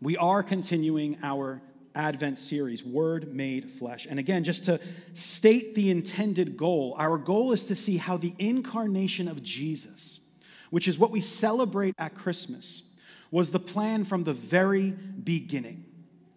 We 0.00 0.16
are 0.16 0.44
continuing 0.44 1.18
our 1.24 1.60
Advent 1.92 2.38
series, 2.38 2.84
Word 2.84 3.34
Made 3.34 3.68
Flesh. 3.68 4.06
And 4.08 4.20
again, 4.20 4.44
just 4.44 4.66
to 4.66 4.78
state 5.12 5.74
the 5.74 5.90
intended 5.90 6.56
goal, 6.56 6.94
our 6.96 7.18
goal 7.18 7.52
is 7.52 7.66
to 7.66 7.74
see 7.74 7.96
how 7.96 8.16
the 8.16 8.32
incarnation 8.38 9.26
of 9.26 9.42
Jesus, 9.42 10.20
which 10.70 10.86
is 10.86 11.00
what 11.00 11.10
we 11.10 11.20
celebrate 11.20 11.96
at 11.98 12.14
Christmas, 12.14 12.84
was 13.32 13.50
the 13.50 13.58
plan 13.58 14.04
from 14.04 14.22
the 14.22 14.32
very 14.32 14.92
beginning. 14.92 15.84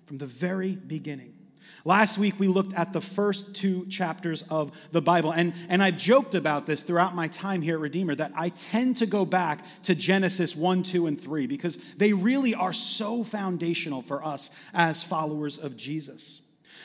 From 0.06 0.18
the 0.18 0.26
very 0.26 0.76
beginning. 0.76 1.36
Last 1.84 2.18
week, 2.18 2.36
we 2.40 2.48
looked 2.48 2.74
at 2.74 2.94
the 2.94 3.02
first 3.02 3.56
two 3.56 3.86
chapters 3.88 4.44
of 4.44 4.72
the 4.92 5.02
Bible. 5.02 5.32
And, 5.32 5.54
and 5.70 5.82
I've 5.82 5.98
joked 5.98 6.36
about 6.36 6.66
this 6.66 6.84
throughout 6.84 7.16
my 7.16 7.28
time 7.28 7.62
here 7.62 7.76
at 7.76 7.82
Redeemer 7.82 8.16
that 8.16 8.32
I 8.36 8.50
tend 8.50 8.98
to 8.98 9.06
go 9.06 9.26
back 9.26 9.66
to 9.84 9.96
Genesis 9.96 10.56
1, 10.56 10.84
2, 10.84 11.08
and 11.08 11.20
3 11.20 11.48
because 11.48 11.78
they 11.96 12.14
really 12.14 12.54
are 12.54 12.74
so 12.74 13.24
foundational 13.24 14.02
for 14.02 14.24
us 14.24 14.50
as 14.74 15.04
followers 15.04 15.58
of 15.58 15.76
Jesus. 15.76 16.42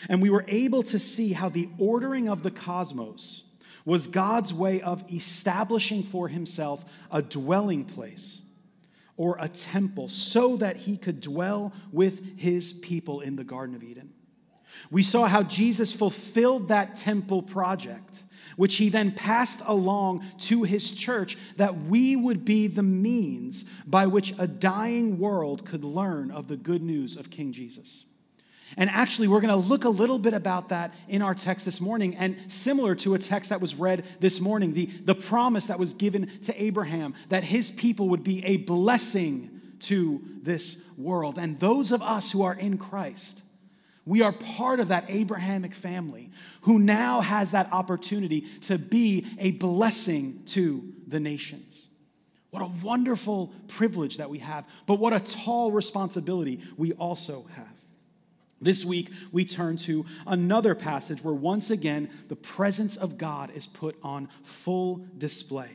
And 0.08 0.22
we 0.22 0.30
were 0.30 0.44
able 0.48 0.82
to 0.84 0.98
see 0.98 1.32
how 1.32 1.48
the 1.48 1.68
ordering 1.78 2.28
of 2.28 2.42
the 2.42 2.50
cosmos 2.50 3.44
was 3.84 4.06
God's 4.06 4.52
way 4.52 4.80
of 4.80 5.04
establishing 5.12 6.02
for 6.02 6.28
himself 6.28 6.84
a 7.10 7.22
dwelling 7.22 7.84
place 7.84 8.42
or 9.16 9.36
a 9.40 9.48
temple 9.48 10.08
so 10.08 10.56
that 10.56 10.76
he 10.76 10.96
could 10.96 11.20
dwell 11.20 11.72
with 11.92 12.38
his 12.38 12.72
people 12.72 13.20
in 13.20 13.36
the 13.36 13.44
Garden 13.44 13.74
of 13.74 13.82
Eden. 13.82 14.12
We 14.90 15.02
saw 15.02 15.26
how 15.26 15.42
Jesus 15.42 15.92
fulfilled 15.92 16.68
that 16.68 16.96
temple 16.96 17.42
project, 17.42 18.22
which 18.56 18.76
he 18.76 18.88
then 18.88 19.12
passed 19.12 19.62
along 19.66 20.24
to 20.38 20.62
his 20.62 20.90
church, 20.90 21.36
that 21.56 21.76
we 21.76 22.16
would 22.16 22.44
be 22.44 22.66
the 22.66 22.82
means 22.82 23.64
by 23.86 24.06
which 24.06 24.34
a 24.38 24.46
dying 24.46 25.18
world 25.18 25.64
could 25.66 25.84
learn 25.84 26.30
of 26.30 26.48
the 26.48 26.56
good 26.56 26.82
news 26.82 27.16
of 27.16 27.30
King 27.30 27.52
Jesus. 27.52 28.06
And 28.76 28.90
actually, 28.90 29.28
we're 29.28 29.40
going 29.40 29.62
to 29.62 29.68
look 29.68 29.84
a 29.84 29.88
little 29.88 30.18
bit 30.18 30.34
about 30.34 30.70
that 30.70 30.92
in 31.08 31.22
our 31.22 31.34
text 31.34 31.64
this 31.64 31.80
morning. 31.80 32.16
And 32.16 32.36
similar 32.48 32.94
to 32.96 33.14
a 33.14 33.18
text 33.18 33.50
that 33.50 33.60
was 33.60 33.76
read 33.76 34.04
this 34.18 34.40
morning, 34.40 34.72
the, 34.72 34.86
the 34.86 35.14
promise 35.14 35.66
that 35.66 35.78
was 35.78 35.92
given 35.92 36.26
to 36.40 36.62
Abraham 36.62 37.14
that 37.28 37.44
his 37.44 37.70
people 37.70 38.08
would 38.08 38.24
be 38.24 38.44
a 38.44 38.56
blessing 38.58 39.50
to 39.80 40.20
this 40.42 40.84
world. 40.96 41.38
And 41.38 41.60
those 41.60 41.92
of 41.92 42.02
us 42.02 42.32
who 42.32 42.42
are 42.42 42.54
in 42.54 42.76
Christ 42.76 43.42
we 44.06 44.22
are 44.22 44.32
part 44.32 44.78
of 44.78 44.88
that 44.88 45.04
Abrahamic 45.08 45.74
family 45.74 46.30
who 46.62 46.78
now 46.78 47.20
has 47.20 47.50
that 47.50 47.72
opportunity 47.72 48.42
to 48.62 48.78
be 48.78 49.26
a 49.38 49.50
blessing 49.50 50.44
to 50.46 50.94
the 51.08 51.20
nations. 51.20 51.88
What 52.50 52.62
a 52.62 52.70
wonderful 52.82 53.52
privilege 53.68 54.18
that 54.18 54.30
we 54.30 54.38
have, 54.38 54.66
but 54.86 55.00
what 55.00 55.12
a 55.12 55.20
tall 55.20 55.72
responsibility 55.72 56.60
we 56.76 56.92
also 56.92 57.46
have. 57.54 57.68
This 58.60 58.84
week, 58.84 59.10
we 59.32 59.44
turn 59.44 59.76
to 59.78 60.06
another 60.26 60.74
passage 60.74 61.22
where 61.22 61.34
once 61.34 61.70
again 61.70 62.08
the 62.28 62.36
presence 62.36 62.96
of 62.96 63.18
God 63.18 63.50
is 63.50 63.66
put 63.66 63.98
on 64.02 64.28
full 64.44 65.04
display. 65.18 65.70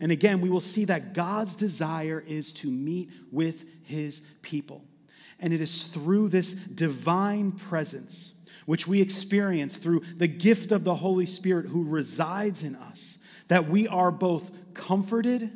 And 0.00 0.10
again, 0.10 0.40
we 0.40 0.50
will 0.50 0.60
see 0.60 0.86
that 0.86 1.12
God's 1.12 1.54
desire 1.54 2.22
is 2.26 2.52
to 2.54 2.70
meet 2.70 3.10
with 3.30 3.64
his 3.84 4.22
people. 4.42 4.82
And 5.40 5.52
it 5.52 5.60
is 5.60 5.84
through 5.84 6.28
this 6.28 6.52
divine 6.52 7.52
presence, 7.52 8.32
which 8.66 8.88
we 8.88 9.00
experience 9.00 9.76
through 9.76 10.02
the 10.16 10.26
gift 10.26 10.72
of 10.72 10.84
the 10.84 10.96
Holy 10.96 11.26
Spirit 11.26 11.66
who 11.66 11.84
resides 11.84 12.62
in 12.62 12.74
us, 12.76 13.18
that 13.48 13.68
we 13.68 13.88
are 13.88 14.10
both 14.10 14.50
comforted 14.74 15.50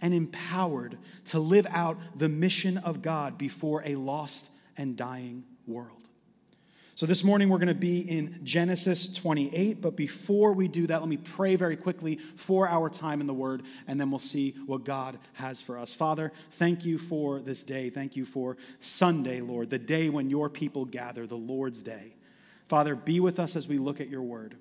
and 0.00 0.12
empowered 0.12 0.98
to 1.26 1.38
live 1.38 1.66
out 1.70 1.98
the 2.14 2.28
mission 2.28 2.78
of 2.78 3.02
God 3.02 3.38
before 3.38 3.82
a 3.84 3.94
lost 3.96 4.50
and 4.76 4.96
dying 4.96 5.44
world. 5.66 6.03
So, 7.04 7.08
this 7.08 7.22
morning 7.22 7.50
we're 7.50 7.58
going 7.58 7.68
to 7.68 7.74
be 7.74 8.00
in 8.00 8.40
Genesis 8.44 9.12
28. 9.12 9.82
But 9.82 9.94
before 9.94 10.54
we 10.54 10.68
do 10.68 10.86
that, 10.86 11.00
let 11.00 11.08
me 11.10 11.18
pray 11.18 11.54
very 11.54 11.76
quickly 11.76 12.16
for 12.16 12.66
our 12.66 12.88
time 12.88 13.20
in 13.20 13.26
the 13.26 13.34
Word, 13.34 13.62
and 13.86 14.00
then 14.00 14.10
we'll 14.10 14.18
see 14.18 14.52
what 14.64 14.84
God 14.84 15.18
has 15.34 15.60
for 15.60 15.78
us. 15.78 15.94
Father, 15.94 16.32
thank 16.52 16.86
you 16.86 16.96
for 16.96 17.40
this 17.40 17.62
day. 17.62 17.90
Thank 17.90 18.16
you 18.16 18.24
for 18.24 18.56
Sunday, 18.80 19.42
Lord, 19.42 19.68
the 19.68 19.78
day 19.78 20.08
when 20.08 20.30
your 20.30 20.48
people 20.48 20.86
gather, 20.86 21.26
the 21.26 21.36
Lord's 21.36 21.82
day. 21.82 22.14
Father, 22.68 22.94
be 22.94 23.20
with 23.20 23.38
us 23.38 23.54
as 23.54 23.68
we 23.68 23.76
look 23.76 24.00
at 24.00 24.08
your 24.08 24.22
Word. 24.22 24.56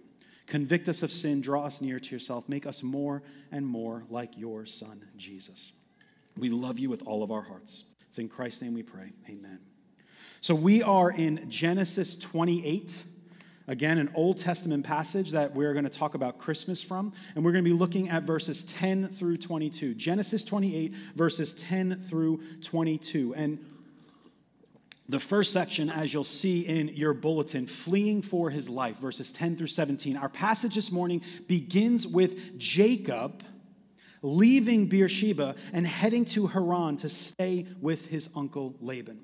Convict 0.46 0.90
us 0.90 1.02
of 1.02 1.14
sin, 1.14 1.40
draw 1.40 1.64
us 1.64 1.82
near 1.82 1.98
to 1.98 2.14
yourself, 2.14 2.50
make 2.50 2.68
us 2.68 2.84
more 2.84 3.24
and 3.54 3.66
more 3.66 4.04
like 4.10 4.38
your 4.38 4.66
Son, 4.66 5.02
Jesus. 5.16 5.72
We 6.38 6.50
love 6.50 6.78
you 6.78 6.90
with 6.90 7.04
all 7.08 7.24
of 7.24 7.32
our 7.32 7.44
hearts. 7.44 7.86
It's 8.10 8.20
in 8.20 8.28
Christ's 8.28 8.64
name 8.64 8.74
we 8.74 8.84
pray. 8.84 9.14
Amen. 9.30 9.62
So 10.44 10.54
we 10.54 10.84
are 10.84 11.10
in 11.10 11.50
Genesis 11.50 12.18
28. 12.18 13.06
Again, 13.70 13.98
an 13.98 14.12
Old 14.14 14.40
Testament 14.40 14.86
passage 14.86 15.32
that 15.32 15.56
we're 15.56 15.72
going 15.72 15.86
to 15.86 15.90
talk 15.90 16.16
about 16.16 16.38
Christmas 16.38 16.84
from. 16.84 17.14
And 17.34 17.46
we're 17.46 17.54
going 17.54 17.64
to 17.64 17.70
be 17.70 17.74
looking 17.74 18.10
at 18.10 18.24
verses 18.24 18.66
10 18.66 19.08
through 19.08 19.38
22. 19.38 19.94
Genesis 19.94 20.44
28, 20.44 20.94
verses 21.16 21.54
10 21.54 22.02
through 22.02 22.42
22. 22.62 23.34
And 23.36 23.66
the 25.08 25.22
first 25.22 25.54
section, 25.54 25.90
as 25.90 26.14
you'll 26.14 26.26
see 26.26 26.68
in 26.68 26.90
your 26.90 27.14
bulletin, 27.14 27.66
fleeing 27.66 28.22
for 28.22 28.50
his 28.50 28.70
life, 28.70 28.98
verses 28.98 29.32
10 29.32 29.56
through 29.56 29.68
17. 29.68 30.18
Our 30.18 30.28
passage 30.28 30.76
this 30.76 30.92
morning 30.92 31.22
begins 31.48 32.06
with 32.06 32.60
Jacob 32.60 33.46
leaving 34.22 34.88
Beersheba 34.88 35.56
and 35.72 35.88
heading 35.88 36.26
to 36.26 36.48
Haran 36.48 36.98
to 36.98 37.08
stay 37.08 37.66
with 37.80 38.08
his 38.08 38.30
uncle 38.36 38.76
Laban. 38.82 39.22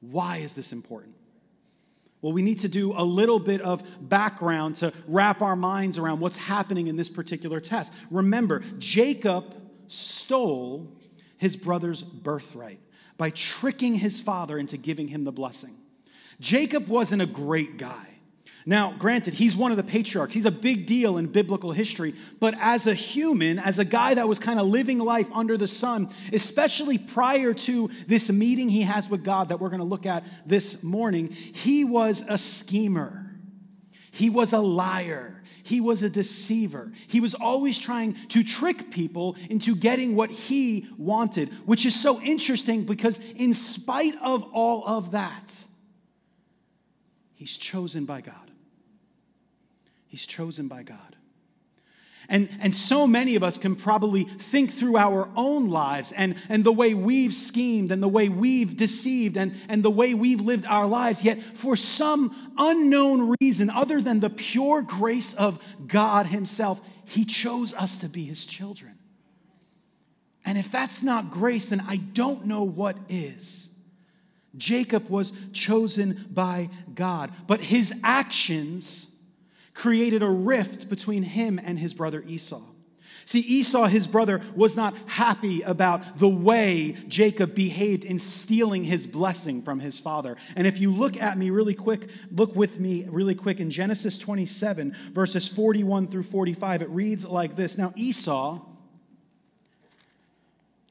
Why 0.00 0.38
is 0.38 0.54
this 0.54 0.72
important? 0.72 1.14
Well, 2.22 2.32
we 2.32 2.42
need 2.42 2.58
to 2.60 2.68
do 2.68 2.92
a 2.92 3.04
little 3.04 3.38
bit 3.38 3.62
of 3.62 3.82
background 4.08 4.76
to 4.76 4.92
wrap 5.06 5.40
our 5.40 5.56
minds 5.56 5.96
around 5.96 6.20
what's 6.20 6.36
happening 6.36 6.86
in 6.86 6.96
this 6.96 7.08
particular 7.08 7.60
test. 7.60 7.94
Remember, 8.10 8.62
Jacob 8.78 9.54
stole 9.88 10.92
his 11.38 11.56
brother's 11.56 12.02
birthright 12.02 12.78
by 13.16 13.30
tricking 13.30 13.94
his 13.94 14.20
father 14.20 14.58
into 14.58 14.76
giving 14.76 15.08
him 15.08 15.24
the 15.24 15.32
blessing. 15.32 15.74
Jacob 16.40 16.88
wasn't 16.88 17.22
a 17.22 17.26
great 17.26 17.78
guy. 17.78 18.09
Now, 18.66 18.94
granted, 18.98 19.34
he's 19.34 19.56
one 19.56 19.70
of 19.70 19.76
the 19.76 19.82
patriarchs. 19.82 20.34
He's 20.34 20.44
a 20.44 20.50
big 20.50 20.86
deal 20.86 21.16
in 21.16 21.26
biblical 21.26 21.72
history. 21.72 22.14
But 22.40 22.54
as 22.60 22.86
a 22.86 22.94
human, 22.94 23.58
as 23.58 23.78
a 23.78 23.84
guy 23.84 24.14
that 24.14 24.28
was 24.28 24.38
kind 24.38 24.60
of 24.60 24.66
living 24.66 24.98
life 24.98 25.30
under 25.32 25.56
the 25.56 25.66
sun, 25.66 26.10
especially 26.32 26.98
prior 26.98 27.54
to 27.54 27.88
this 28.06 28.30
meeting 28.30 28.68
he 28.68 28.82
has 28.82 29.08
with 29.08 29.24
God 29.24 29.48
that 29.48 29.60
we're 29.60 29.70
going 29.70 29.80
to 29.80 29.84
look 29.84 30.06
at 30.06 30.24
this 30.46 30.82
morning, 30.82 31.30
he 31.30 31.84
was 31.84 32.22
a 32.28 32.36
schemer. 32.36 33.30
He 34.10 34.28
was 34.28 34.52
a 34.52 34.58
liar. 34.58 35.42
He 35.62 35.80
was 35.80 36.02
a 36.02 36.10
deceiver. 36.10 36.92
He 37.06 37.20
was 37.20 37.34
always 37.34 37.78
trying 37.78 38.14
to 38.28 38.42
trick 38.42 38.90
people 38.90 39.36
into 39.48 39.76
getting 39.76 40.16
what 40.16 40.30
he 40.30 40.86
wanted, 40.98 41.48
which 41.66 41.86
is 41.86 41.98
so 41.98 42.20
interesting 42.20 42.84
because, 42.84 43.18
in 43.36 43.54
spite 43.54 44.16
of 44.22 44.42
all 44.52 44.86
of 44.86 45.12
that, 45.12 45.64
he's 47.34 47.56
chosen 47.56 48.04
by 48.04 48.20
God. 48.20 48.49
He's 50.10 50.26
chosen 50.26 50.66
by 50.66 50.82
God. 50.82 51.16
And, 52.28 52.48
and 52.60 52.74
so 52.74 53.06
many 53.06 53.36
of 53.36 53.44
us 53.44 53.58
can 53.58 53.76
probably 53.76 54.24
think 54.24 54.70
through 54.70 54.96
our 54.96 55.30
own 55.36 55.68
lives 55.68 56.10
and, 56.12 56.34
and 56.48 56.64
the 56.64 56.72
way 56.72 56.94
we've 56.94 57.32
schemed 57.32 57.92
and 57.92 58.02
the 58.02 58.08
way 58.08 58.28
we've 58.28 58.76
deceived 58.76 59.36
and, 59.36 59.54
and 59.68 59.84
the 59.84 59.90
way 59.90 60.14
we've 60.14 60.40
lived 60.40 60.66
our 60.66 60.86
lives. 60.86 61.24
Yet, 61.24 61.40
for 61.40 61.76
some 61.76 62.52
unknown 62.58 63.36
reason, 63.40 63.70
other 63.70 64.00
than 64.00 64.18
the 64.18 64.30
pure 64.30 64.82
grace 64.82 65.32
of 65.34 65.64
God 65.86 66.26
Himself, 66.26 66.80
He 67.04 67.24
chose 67.24 67.72
us 67.74 67.98
to 67.98 68.08
be 68.08 68.24
His 68.24 68.44
children. 68.46 68.98
And 70.44 70.58
if 70.58 70.72
that's 70.72 71.04
not 71.04 71.30
grace, 71.30 71.68
then 71.68 71.84
I 71.86 71.96
don't 71.96 72.46
know 72.46 72.64
what 72.64 72.96
is. 73.08 73.70
Jacob 74.56 75.08
was 75.08 75.32
chosen 75.52 76.26
by 76.30 76.70
God, 76.92 77.30
but 77.46 77.60
his 77.60 77.94
actions 78.02 79.06
created 79.80 80.22
a 80.22 80.28
rift 80.28 80.90
between 80.90 81.22
him 81.22 81.58
and 81.64 81.78
his 81.78 81.94
brother 81.94 82.22
Esau. 82.26 82.60
See, 83.24 83.40
Esau, 83.40 83.86
his 83.86 84.06
brother, 84.06 84.42
was 84.54 84.76
not 84.76 84.94
happy 85.06 85.62
about 85.62 86.18
the 86.18 86.28
way 86.28 86.96
Jacob 87.08 87.54
behaved 87.54 88.04
in 88.04 88.18
stealing 88.18 88.84
his 88.84 89.06
blessing 89.06 89.62
from 89.62 89.80
his 89.80 89.98
father. 89.98 90.36
And 90.54 90.66
if 90.66 90.80
you 90.80 90.92
look 90.92 91.16
at 91.16 91.38
me 91.38 91.48
really 91.48 91.72
quick, 91.72 92.10
look 92.30 92.54
with 92.54 92.78
me 92.78 93.06
really 93.08 93.34
quick 93.34 93.58
in 93.58 93.70
Genesis 93.70 94.18
27, 94.18 94.94
verses 95.12 95.48
41 95.48 96.08
through 96.08 96.24
45, 96.24 96.82
it 96.82 96.90
reads 96.90 97.24
like 97.24 97.56
this 97.56 97.78
Now, 97.78 97.94
Esau 97.96 98.60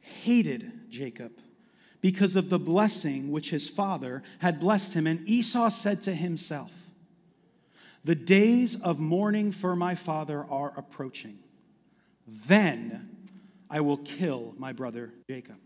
hated 0.02 0.90
Jacob 0.90 1.34
because 2.02 2.36
of 2.36 2.50
the 2.50 2.60
blessing 2.60 3.32
which 3.32 3.52
his 3.52 3.70
father 3.70 4.24
had 4.40 4.60
blessed 4.60 4.96
him. 4.96 5.06
And 5.06 5.28
Esau 5.28 5.70
said 5.70 6.02
to 6.04 6.16
himself, 6.16 6.79
the 8.04 8.16
days 8.16 8.80
of 8.82 9.00
mourning 9.00 9.52
for 9.52 9.76
my 9.76 9.96
father 9.96 10.46
are 10.50 10.74
approaching. 10.78 11.40
Then 12.28 13.18
I 13.70 13.82
will 13.82 13.98
kill 13.98 14.54
my 14.58 14.74
brother 14.74 15.14
Jacob. 15.30 15.58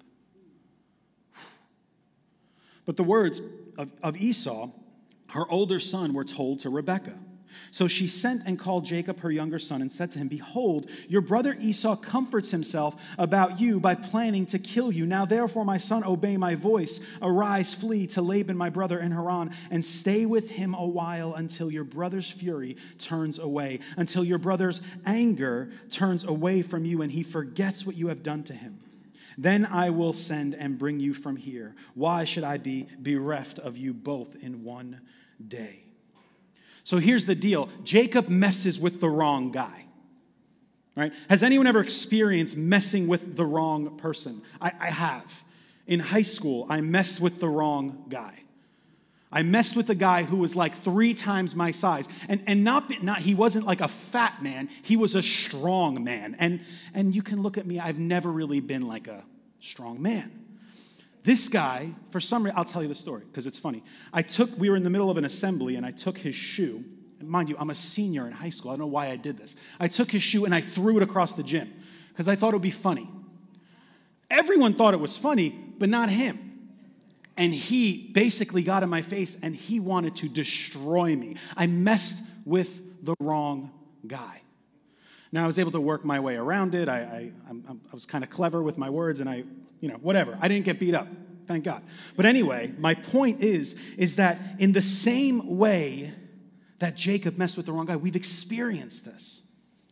But 2.85 2.97
the 2.97 3.03
words 3.03 3.41
of, 3.77 3.91
of 4.01 4.17
Esau, 4.17 4.69
her 5.29 5.49
older 5.49 5.79
son, 5.79 6.13
were 6.13 6.25
told 6.25 6.59
to 6.61 6.69
Rebekah. 6.69 7.17
So 7.71 7.87
she 7.87 8.07
sent 8.07 8.43
and 8.45 8.57
called 8.57 8.85
Jacob, 8.85 9.19
her 9.19 9.31
younger 9.31 9.59
son, 9.59 9.81
and 9.81 9.91
said 9.91 10.11
to 10.11 10.19
him, 10.19 10.27
Behold, 10.27 10.89
your 11.07 11.21
brother 11.21 11.55
Esau 11.59 11.95
comforts 11.95 12.51
himself 12.51 12.95
about 13.17 13.59
you 13.59 13.79
by 13.79 13.95
planning 13.95 14.45
to 14.47 14.59
kill 14.59 14.91
you. 14.91 15.05
Now, 15.05 15.25
therefore, 15.25 15.65
my 15.65 15.77
son, 15.77 16.03
obey 16.03 16.37
my 16.37 16.55
voice. 16.55 16.99
Arise, 17.21 17.73
flee 17.73 18.07
to 18.07 18.21
Laban, 18.21 18.57
my 18.57 18.69
brother 18.69 18.99
in 18.99 19.11
Haran, 19.11 19.51
and 19.71 19.85
stay 19.85 20.25
with 20.25 20.51
him 20.51 20.73
a 20.73 20.85
while 20.85 21.33
until 21.33 21.71
your 21.71 21.83
brother's 21.83 22.29
fury 22.29 22.77
turns 22.97 23.39
away, 23.39 23.79
until 23.97 24.23
your 24.23 24.39
brother's 24.39 24.81
anger 25.05 25.71
turns 25.91 26.23
away 26.23 26.61
from 26.61 26.85
you, 26.85 27.01
and 27.01 27.11
he 27.11 27.23
forgets 27.23 27.85
what 27.85 27.95
you 27.95 28.07
have 28.07 28.23
done 28.23 28.43
to 28.43 28.53
him. 28.53 28.79
Then 29.37 29.65
I 29.65 29.89
will 29.89 30.13
send 30.13 30.53
and 30.53 30.77
bring 30.77 30.99
you 30.99 31.13
from 31.13 31.37
here. 31.37 31.75
Why 31.95 32.23
should 32.23 32.43
I 32.43 32.57
be 32.57 32.87
bereft 32.99 33.59
of 33.59 33.77
you 33.77 33.93
both 33.93 34.41
in 34.43 34.63
one 34.63 35.01
day? 35.45 35.85
So 36.83 36.97
here's 36.97 37.25
the 37.25 37.35
deal 37.35 37.69
Jacob 37.83 38.29
messes 38.29 38.79
with 38.79 38.99
the 38.99 39.09
wrong 39.09 39.51
guy. 39.51 39.85
Right? 40.95 41.11
Has 41.29 41.41
anyone 41.41 41.65
ever 41.65 41.79
experienced 41.79 42.55
messing 42.55 43.07
with 43.07 43.35
the 43.35 43.45
wrong 43.45 43.97
person? 43.97 44.43
I, 44.61 44.71
I 44.79 44.89
have. 44.91 45.43
In 45.87 45.99
high 45.99 46.21
school, 46.21 46.65
I 46.69 46.81
messed 46.81 47.19
with 47.19 47.39
the 47.39 47.49
wrong 47.49 48.05
guy. 48.09 48.43
I 49.31 49.41
messed 49.41 49.75
with 49.75 49.89
a 49.89 49.95
guy 49.95 50.23
who 50.23 50.37
was 50.37 50.55
like 50.55 50.75
three 50.75 51.15
times 51.15 51.55
my 51.55 51.71
size. 51.71 52.07
And, 52.29 52.43
and 52.45 52.63
not, 52.63 53.01
not, 53.01 53.19
he 53.19 53.33
wasn't 53.33 53.65
like 53.65 53.81
a 53.81 53.87
fat 53.87 54.43
man, 54.43 54.69
he 54.83 54.95
was 54.95 55.15
a 55.15 55.23
strong 55.23 56.03
man. 56.03 56.35
And, 56.37 56.61
and 56.93 57.15
you 57.15 57.23
can 57.23 57.41
look 57.41 57.57
at 57.57 57.65
me, 57.65 57.79
I've 57.79 57.97
never 57.97 58.31
really 58.31 58.59
been 58.59 58.87
like 58.87 59.07
a 59.07 59.25
strong 59.59 60.01
man. 60.01 60.42
This 61.23 61.47
guy, 61.47 61.91
for 62.09 62.19
some 62.19 62.43
reason, 62.43 62.57
I'll 62.57 62.65
tell 62.65 62.81
you 62.81 62.89
the 62.89 62.95
story 62.95 63.23
because 63.25 63.47
it's 63.47 63.57
funny. 63.57 63.83
I 64.11 64.21
took, 64.21 64.57
we 64.57 64.69
were 64.69 64.75
in 64.75 64.83
the 64.83 64.89
middle 64.89 65.09
of 65.09 65.17
an 65.17 65.23
assembly 65.23 65.75
and 65.75 65.85
I 65.85 65.91
took 65.91 66.17
his 66.17 66.35
shoe. 66.35 66.83
And 67.19 67.29
mind 67.29 67.49
you, 67.49 67.55
I'm 67.57 67.69
a 67.69 67.75
senior 67.75 68.27
in 68.27 68.33
high 68.33 68.49
school. 68.49 68.71
I 68.71 68.73
don't 68.73 68.81
know 68.81 68.87
why 68.87 69.07
I 69.07 69.15
did 69.15 69.37
this. 69.37 69.55
I 69.79 69.87
took 69.87 70.11
his 70.11 70.21
shoe 70.21 70.43
and 70.43 70.53
I 70.53 70.59
threw 70.59 70.97
it 70.97 71.03
across 71.03 71.33
the 71.33 71.43
gym 71.43 71.73
because 72.09 72.27
I 72.27 72.35
thought 72.35 72.49
it 72.49 72.57
would 72.57 72.61
be 72.61 72.71
funny. 72.71 73.09
Everyone 74.29 74.73
thought 74.73 74.93
it 74.93 74.99
was 74.99 75.15
funny, 75.15 75.49
but 75.77 75.87
not 75.87 76.09
him. 76.09 76.69
And 77.37 77.53
he 77.53 78.09
basically 78.13 78.61
got 78.61 78.83
in 78.83 78.89
my 78.89 79.01
face 79.01 79.37
and 79.41 79.55
he 79.55 79.79
wanted 79.79 80.17
to 80.17 80.29
destroy 80.29 81.15
me. 81.15 81.37
I 81.55 81.67
messed 81.67 82.21
with 82.45 83.05
the 83.05 83.15
wrong 83.21 83.71
guy. 84.05 84.41
Now, 85.33 85.43
I 85.43 85.47
was 85.47 85.59
able 85.59 85.71
to 85.71 85.81
work 85.81 86.05
my 86.05 86.19
way 86.19 86.35
around 86.35 86.75
it. 86.75 86.87
I, 86.87 86.99
I, 86.99 87.31
I, 87.49 87.93
was 87.93 88.05
kind 88.05 88.23
of 88.23 88.29
clever 88.29 88.63
with 88.63 88.77
my 88.77 88.89
words 88.89 89.19
and 89.19 89.27
I 89.27 89.43
you 89.83 89.89
know, 89.89 89.95
whatever. 89.95 90.37
I 90.41 90.47
didn't 90.47 90.63
get 90.63 90.79
beat 90.79 90.95
up. 90.95 91.09
Thank 91.45 91.65
God. 91.65 91.83
But 92.15 92.25
anyway, 92.25 92.73
my 92.77 92.93
point 92.95 93.41
is 93.41 93.73
is 93.97 94.15
that 94.15 94.39
in 94.57 94.71
the 94.71 94.81
same 94.81 95.57
way 95.57 96.13
that 96.79 96.95
Jacob 96.95 97.37
messed 97.37 97.57
with 97.57 97.65
the 97.65 97.73
wrong 97.73 97.85
guy, 97.85 97.97
we've 97.97 98.15
experienced 98.15 99.03
this. 99.03 99.41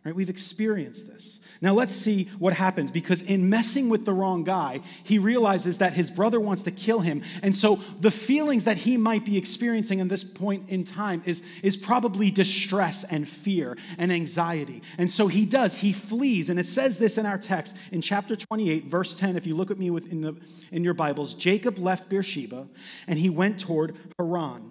Right? 0.03 0.15
We've 0.15 0.31
experienced 0.31 1.07
this. 1.07 1.39
Now 1.61 1.75
let's 1.75 1.93
see 1.93 2.23
what 2.39 2.53
happens 2.53 2.89
because 2.89 3.21
in 3.21 3.51
messing 3.51 3.87
with 3.87 4.03
the 4.03 4.13
wrong 4.13 4.43
guy, 4.43 4.81
he 5.03 5.19
realizes 5.19 5.77
that 5.77 5.93
his 5.93 6.09
brother 6.09 6.39
wants 6.39 6.63
to 6.63 6.71
kill 6.71 7.01
him. 7.01 7.21
And 7.43 7.55
so 7.55 7.75
the 7.99 8.09
feelings 8.09 8.65
that 8.65 8.77
he 8.77 8.97
might 8.97 9.25
be 9.25 9.37
experiencing 9.37 9.99
in 9.99 10.07
this 10.07 10.23
point 10.23 10.69
in 10.69 10.83
time 10.85 11.21
is, 11.25 11.43
is 11.61 11.77
probably 11.77 12.31
distress 12.31 13.03
and 13.03 13.29
fear 13.29 13.77
and 13.99 14.11
anxiety. 14.11 14.81
And 14.97 15.09
so 15.11 15.27
he 15.27 15.45
does, 15.45 15.77
he 15.77 15.93
flees. 15.93 16.49
And 16.49 16.59
it 16.59 16.65
says 16.67 16.97
this 16.97 17.19
in 17.19 17.27
our 17.27 17.37
text 17.37 17.77
in 17.91 18.01
chapter 18.01 18.35
28, 18.35 18.85
verse 18.85 19.13
10. 19.13 19.35
If 19.35 19.45
you 19.45 19.55
look 19.55 19.69
at 19.69 19.77
me 19.77 19.89
in, 19.89 20.21
the, 20.21 20.35
in 20.71 20.83
your 20.83 20.95
Bibles, 20.95 21.35
Jacob 21.35 21.77
left 21.77 22.09
Beersheba 22.09 22.67
and 23.05 23.19
he 23.19 23.29
went 23.29 23.59
toward 23.59 23.95
Haran. 24.17 24.70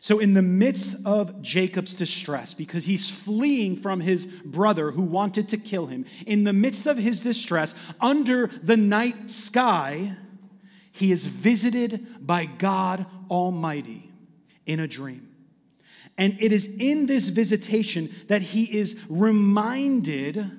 So, 0.00 0.20
in 0.20 0.34
the 0.34 0.42
midst 0.42 1.04
of 1.06 1.42
Jacob's 1.42 1.96
distress, 1.96 2.54
because 2.54 2.84
he's 2.84 3.10
fleeing 3.10 3.76
from 3.76 4.00
his 4.00 4.26
brother 4.26 4.92
who 4.92 5.02
wanted 5.02 5.48
to 5.48 5.56
kill 5.56 5.86
him, 5.86 6.04
in 6.26 6.44
the 6.44 6.52
midst 6.52 6.86
of 6.86 6.98
his 6.98 7.20
distress, 7.20 7.74
under 8.00 8.46
the 8.46 8.76
night 8.76 9.30
sky, 9.30 10.16
he 10.92 11.10
is 11.10 11.26
visited 11.26 12.24
by 12.24 12.46
God 12.46 13.06
Almighty 13.30 14.10
in 14.66 14.80
a 14.80 14.86
dream. 14.86 15.28
And 16.16 16.36
it 16.40 16.52
is 16.52 16.76
in 16.78 17.06
this 17.06 17.28
visitation 17.28 18.12
that 18.26 18.42
he 18.42 18.64
is 18.64 19.04
reminded 19.08 20.50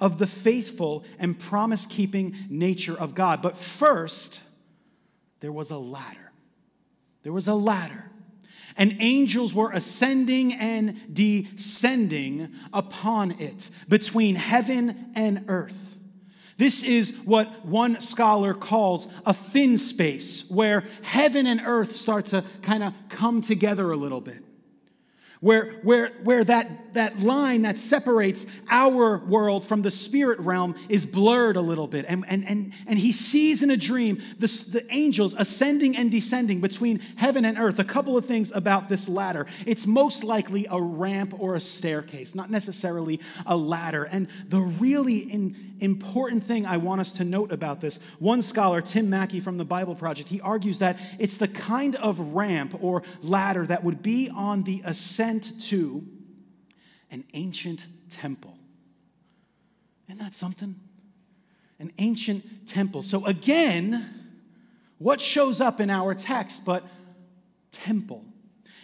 of 0.00 0.18
the 0.18 0.26
faithful 0.26 1.04
and 1.18 1.38
promise 1.38 1.86
keeping 1.86 2.36
nature 2.50 2.98
of 2.98 3.14
God. 3.14 3.40
But 3.40 3.56
first, 3.56 4.40
there 5.40 5.52
was 5.52 5.70
a 5.70 5.78
ladder. 5.78 6.32
There 7.22 7.32
was 7.32 7.48
a 7.48 7.54
ladder 7.54 8.10
and 8.76 8.96
angels 9.00 9.54
were 9.54 9.70
ascending 9.70 10.54
and 10.54 11.14
descending 11.14 12.52
upon 12.72 13.32
it 13.40 13.70
between 13.88 14.36
heaven 14.36 15.12
and 15.14 15.44
earth. 15.48 15.94
This 16.58 16.82
is 16.82 17.18
what 17.24 17.66
one 17.66 18.00
scholar 18.00 18.54
calls 18.54 19.08
a 19.26 19.34
thin 19.34 19.76
space, 19.76 20.48
where 20.50 20.84
heaven 21.02 21.46
and 21.46 21.60
earth 21.64 21.92
start 21.92 22.26
to 22.26 22.44
kind 22.62 22.82
of 22.82 22.94
come 23.08 23.42
together 23.42 23.90
a 23.90 23.96
little 23.96 24.22
bit 24.22 24.45
where, 25.40 25.66
where, 25.82 26.08
where 26.22 26.44
that, 26.44 26.94
that 26.94 27.20
line 27.20 27.62
that 27.62 27.78
separates 27.78 28.46
our 28.68 29.18
world 29.18 29.64
from 29.64 29.82
the 29.82 29.90
spirit 29.90 30.38
realm 30.40 30.74
is 30.88 31.04
blurred 31.06 31.56
a 31.56 31.60
little 31.60 31.86
bit. 31.86 32.04
And, 32.08 32.24
and, 32.28 32.44
and, 32.46 32.72
and 32.86 32.98
he 32.98 33.12
sees 33.12 33.62
in 33.62 33.70
a 33.70 33.76
dream 33.76 34.20
the, 34.38 34.46
the 34.72 34.86
angels 34.90 35.34
ascending 35.34 35.96
and 35.96 36.10
descending 36.10 36.60
between 36.60 37.00
heaven 37.16 37.44
and 37.44 37.58
earth. 37.58 37.78
A 37.78 37.84
couple 37.84 38.16
of 38.16 38.24
things 38.24 38.50
about 38.52 38.88
this 38.88 39.08
ladder 39.08 39.46
it's 39.66 39.86
most 39.86 40.24
likely 40.24 40.66
a 40.70 40.80
ramp 40.80 41.34
or 41.38 41.54
a 41.54 41.60
staircase, 41.60 42.34
not 42.34 42.50
necessarily 42.50 43.20
a 43.44 43.56
ladder. 43.56 44.04
And 44.04 44.28
the 44.48 44.60
really 44.60 45.18
in, 45.18 45.65
important 45.80 46.42
thing 46.42 46.66
I 46.66 46.76
want 46.76 47.00
us 47.00 47.12
to 47.12 47.24
note 47.24 47.52
about 47.52 47.80
this 47.80 47.98
one 48.18 48.42
scholar, 48.42 48.80
Tim 48.80 49.10
Mackie 49.10 49.40
from 49.40 49.58
the 49.58 49.64
Bible 49.64 49.94
Project, 49.94 50.28
he 50.28 50.40
argues 50.40 50.78
that 50.80 50.98
it's 51.18 51.36
the 51.36 51.48
kind 51.48 51.96
of 51.96 52.18
ramp 52.18 52.76
or 52.80 53.02
ladder 53.22 53.66
that 53.66 53.84
would 53.84 54.02
be 54.02 54.30
on 54.30 54.62
the 54.64 54.82
ascent 54.84 55.60
to 55.68 56.06
an 57.10 57.24
ancient 57.34 57.86
temple. 58.10 58.56
Isn't 60.08 60.20
that 60.20 60.34
something? 60.34 60.76
An 61.78 61.92
ancient 61.98 62.66
temple. 62.66 63.02
So, 63.02 63.26
again, 63.26 64.08
what 64.98 65.20
shows 65.20 65.60
up 65.60 65.80
in 65.80 65.90
our 65.90 66.14
text 66.14 66.64
but 66.64 66.84
temple? 67.70 68.24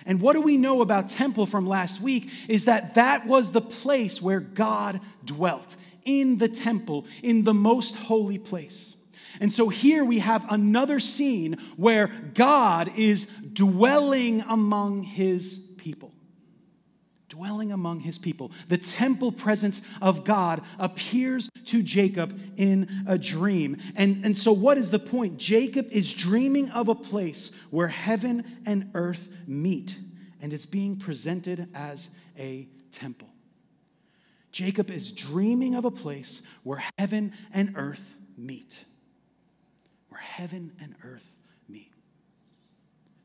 And 0.05 0.21
what 0.21 0.35
do 0.35 0.41
we 0.41 0.57
know 0.57 0.83
about 0.83 1.09
temple 1.09 1.47
from 1.47 1.67
last 1.67 2.01
week 2.01 2.31
is 2.49 2.65
that 2.65 2.95
that 2.95 3.27
was 3.27 3.53
the 3.53 3.61
place 3.61 4.21
where 4.21 4.41
God 4.41 5.01
dwelt, 5.25 5.77
in 6.04 6.38
the 6.38 6.49
temple, 6.49 7.06
in 7.23 7.44
the 7.44 7.54
most 7.54 7.97
holy 7.97 8.38
place. 8.38 8.97
And 9.40 9.50
so 9.50 9.68
here 9.68 10.04
we 10.04 10.18
have 10.18 10.47
another 10.50 10.99
scene 10.99 11.54
where 11.76 12.09
God 12.35 12.92
is 12.99 13.26
dwelling 13.52 14.42
among 14.42 15.02
his 15.02 15.59
people 15.78 16.12
dwelling 17.32 17.73
among 17.73 18.00
his 18.00 18.18
people. 18.18 18.52
The 18.68 18.76
temple 18.76 19.32
presence 19.32 19.80
of 20.02 20.23
God 20.23 20.61
appears 20.78 21.49
to 21.64 21.82
Jacob 21.82 22.38
in 22.59 23.04
a 23.06 23.16
dream. 23.16 23.78
And, 23.97 24.23
and 24.23 24.37
so, 24.37 24.52
what 24.52 24.76
is 24.76 24.90
the 24.90 24.99
point? 24.99 25.38
Jacob 25.38 25.88
is 25.90 26.12
dreaming 26.12 26.71
of 26.71 26.88
a 26.88 26.94
place 26.94 27.50
where 27.71 27.88
heaven 27.88 28.44
and 28.66 28.90
earth 28.92 29.35
meet, 29.47 29.99
and 30.42 30.52
it's 30.52 30.66
being 30.66 30.97
presented 30.97 31.68
as 31.75 32.11
a 32.38 32.68
temple. 32.90 33.32
Jacob 34.52 34.90
is 34.90 35.12
dreaming 35.12 35.75
of 35.75 35.85
a 35.85 35.90
place 35.90 36.42
where 36.62 36.82
heaven 36.99 37.32
and 37.52 37.73
earth 37.75 38.16
meet. 38.37 38.85
Where 40.09 40.21
heaven 40.21 40.73
and 40.80 40.94
earth 41.02 41.35
meet. 41.68 41.90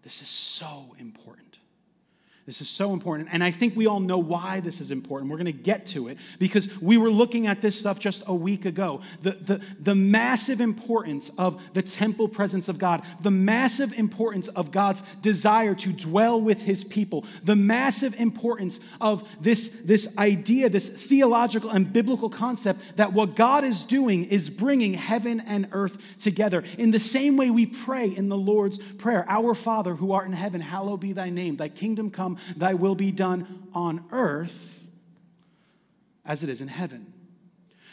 This 0.01 0.21
is 0.21 0.29
so 0.29 0.95
important. 0.97 1.46
This 2.47 2.61
is 2.61 2.69
so 2.69 2.93
important. 2.93 3.27
And 3.33 3.43
I 3.43 3.51
think 3.51 3.75
we 3.75 3.87
all 3.87 3.99
know 3.99 4.19
why 4.19 4.61
this 4.61 4.79
is 4.79 4.89
important. 4.89 5.29
We're 5.29 5.37
going 5.37 5.47
to 5.47 5.51
get 5.51 5.85
to 5.87 6.07
it 6.07 6.17
because 6.39 6.81
we 6.81 6.97
were 6.97 7.09
looking 7.09 7.45
at 7.45 7.59
this 7.59 7.77
stuff 7.77 7.99
just 7.99 8.23
a 8.25 8.33
week 8.33 8.63
ago. 8.63 9.01
The, 9.21 9.31
the, 9.31 9.61
the 9.81 9.95
massive 9.95 10.61
importance 10.61 11.29
of 11.37 11.61
the 11.73 11.81
temple 11.81 12.29
presence 12.29 12.69
of 12.69 12.79
God, 12.79 13.03
the 13.21 13.31
massive 13.31 13.91
importance 13.99 14.47
of 14.47 14.71
God's 14.71 15.01
desire 15.15 15.75
to 15.75 15.91
dwell 15.91 16.39
with 16.39 16.63
his 16.63 16.85
people, 16.85 17.25
the 17.43 17.57
massive 17.57 18.17
importance 18.17 18.79
of 19.01 19.29
this, 19.43 19.67
this 19.83 20.17
idea, 20.17 20.69
this 20.69 20.87
theological 20.87 21.69
and 21.69 21.91
biblical 21.91 22.29
concept 22.29 22.95
that 22.95 23.11
what 23.11 23.35
God 23.35 23.65
is 23.65 23.83
doing 23.83 24.23
is 24.23 24.49
bringing 24.49 24.93
heaven 24.93 25.41
and 25.41 25.67
earth 25.73 26.17
together. 26.19 26.63
In 26.77 26.91
the 26.91 26.99
same 26.99 27.35
way 27.35 27.49
we 27.49 27.65
pray 27.65 28.07
in 28.07 28.29
the 28.29 28.37
Lord's 28.37 28.77
Prayer 28.77 29.25
Our 29.27 29.53
Father 29.53 29.95
who 29.95 30.13
art 30.13 30.27
in 30.27 30.33
heaven, 30.33 30.61
hallowed 30.61 31.01
be 31.01 31.11
thy 31.11 31.29
name, 31.29 31.57
thy 31.57 31.67
kingdom 31.67 32.09
come 32.09 32.36
thy 32.55 32.73
will 32.73 32.95
be 32.95 33.11
done 33.11 33.67
on 33.73 34.05
earth 34.11 34.83
as 36.25 36.43
it 36.43 36.49
is 36.49 36.61
in 36.61 36.67
heaven. 36.67 37.13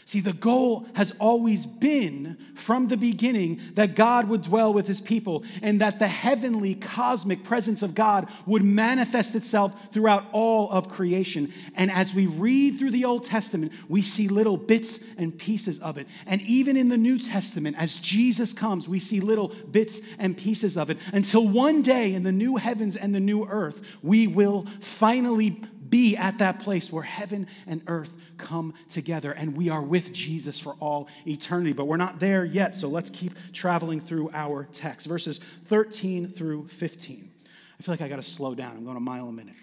See, 0.06 0.20
the 0.20 0.34
goal 0.34 0.86
has 0.94 1.12
always 1.12 1.64
been 1.64 2.36
from 2.54 2.88
the 2.88 2.96
beginning 2.96 3.60
that 3.72 3.96
God 3.96 4.28
would 4.28 4.42
dwell 4.42 4.72
with 4.72 4.86
his 4.86 5.00
people 5.00 5.44
and 5.62 5.80
that 5.80 5.98
the 5.98 6.08
heavenly 6.08 6.74
cosmic 6.74 7.42
presence 7.42 7.82
of 7.82 7.94
God 7.94 8.28
would 8.44 8.62
manifest 8.62 9.34
itself 9.34 9.92
throughout 9.92 10.26
all 10.32 10.70
of 10.70 10.90
creation. 10.90 11.50
And 11.74 11.90
as 11.90 12.14
we 12.14 12.26
read 12.26 12.78
through 12.78 12.90
the 12.90 13.06
Old 13.06 13.24
Testament, 13.24 13.72
we 13.88 14.02
see 14.02 14.28
little 14.28 14.58
bits 14.58 15.02
and 15.16 15.36
pieces 15.38 15.78
of 15.78 15.96
it. 15.96 16.06
And 16.26 16.42
even 16.42 16.76
in 16.76 16.90
the 16.90 16.98
New 16.98 17.18
Testament, 17.18 17.76
as 17.78 17.96
Jesus 17.96 18.52
comes, 18.52 18.86
we 18.86 18.98
see 18.98 19.20
little 19.20 19.48
bits 19.70 20.02
and 20.18 20.36
pieces 20.36 20.76
of 20.76 20.90
it 20.90 20.98
until 21.14 21.48
one 21.48 21.80
day 21.80 22.12
in 22.12 22.24
the 22.24 22.32
new 22.32 22.56
heavens 22.56 22.94
and 22.96 23.14
the 23.14 23.20
new 23.20 23.46
earth, 23.46 23.96
we 24.02 24.26
will 24.26 24.66
finally 24.80 25.62
be 25.94 26.16
at 26.16 26.38
that 26.38 26.58
place 26.58 26.90
where 26.90 27.04
heaven 27.04 27.46
and 27.68 27.80
earth 27.86 28.16
come 28.36 28.74
together 28.88 29.30
and 29.30 29.56
we 29.56 29.70
are 29.70 29.80
with 29.80 30.12
Jesus 30.12 30.58
for 30.58 30.74
all 30.80 31.08
eternity. 31.24 31.72
But 31.72 31.84
we're 31.84 31.98
not 31.98 32.18
there 32.18 32.44
yet, 32.44 32.74
so 32.74 32.88
let's 32.88 33.10
keep 33.10 33.32
traveling 33.52 34.00
through 34.00 34.28
our 34.34 34.64
text. 34.72 35.06
Verses 35.06 35.38
13 35.38 36.26
through 36.26 36.66
15. 36.66 37.30
I 37.78 37.82
feel 37.84 37.92
like 37.92 38.00
I 38.00 38.08
got 38.08 38.16
to 38.16 38.24
slow 38.24 38.56
down. 38.56 38.76
I'm 38.76 38.84
going 38.84 38.96
a 38.96 39.00
mile 39.00 39.28
a 39.28 39.32
minute. 39.32 39.54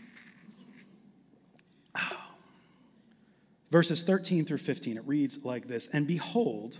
Verses 3.69 4.03
13 4.03 4.45
through 4.45 4.59
15, 4.59 4.95
it 4.95 5.03
reads 5.05 5.43
like 5.43 5.67
this 5.67 5.89
And 5.89 6.07
behold, 6.07 6.77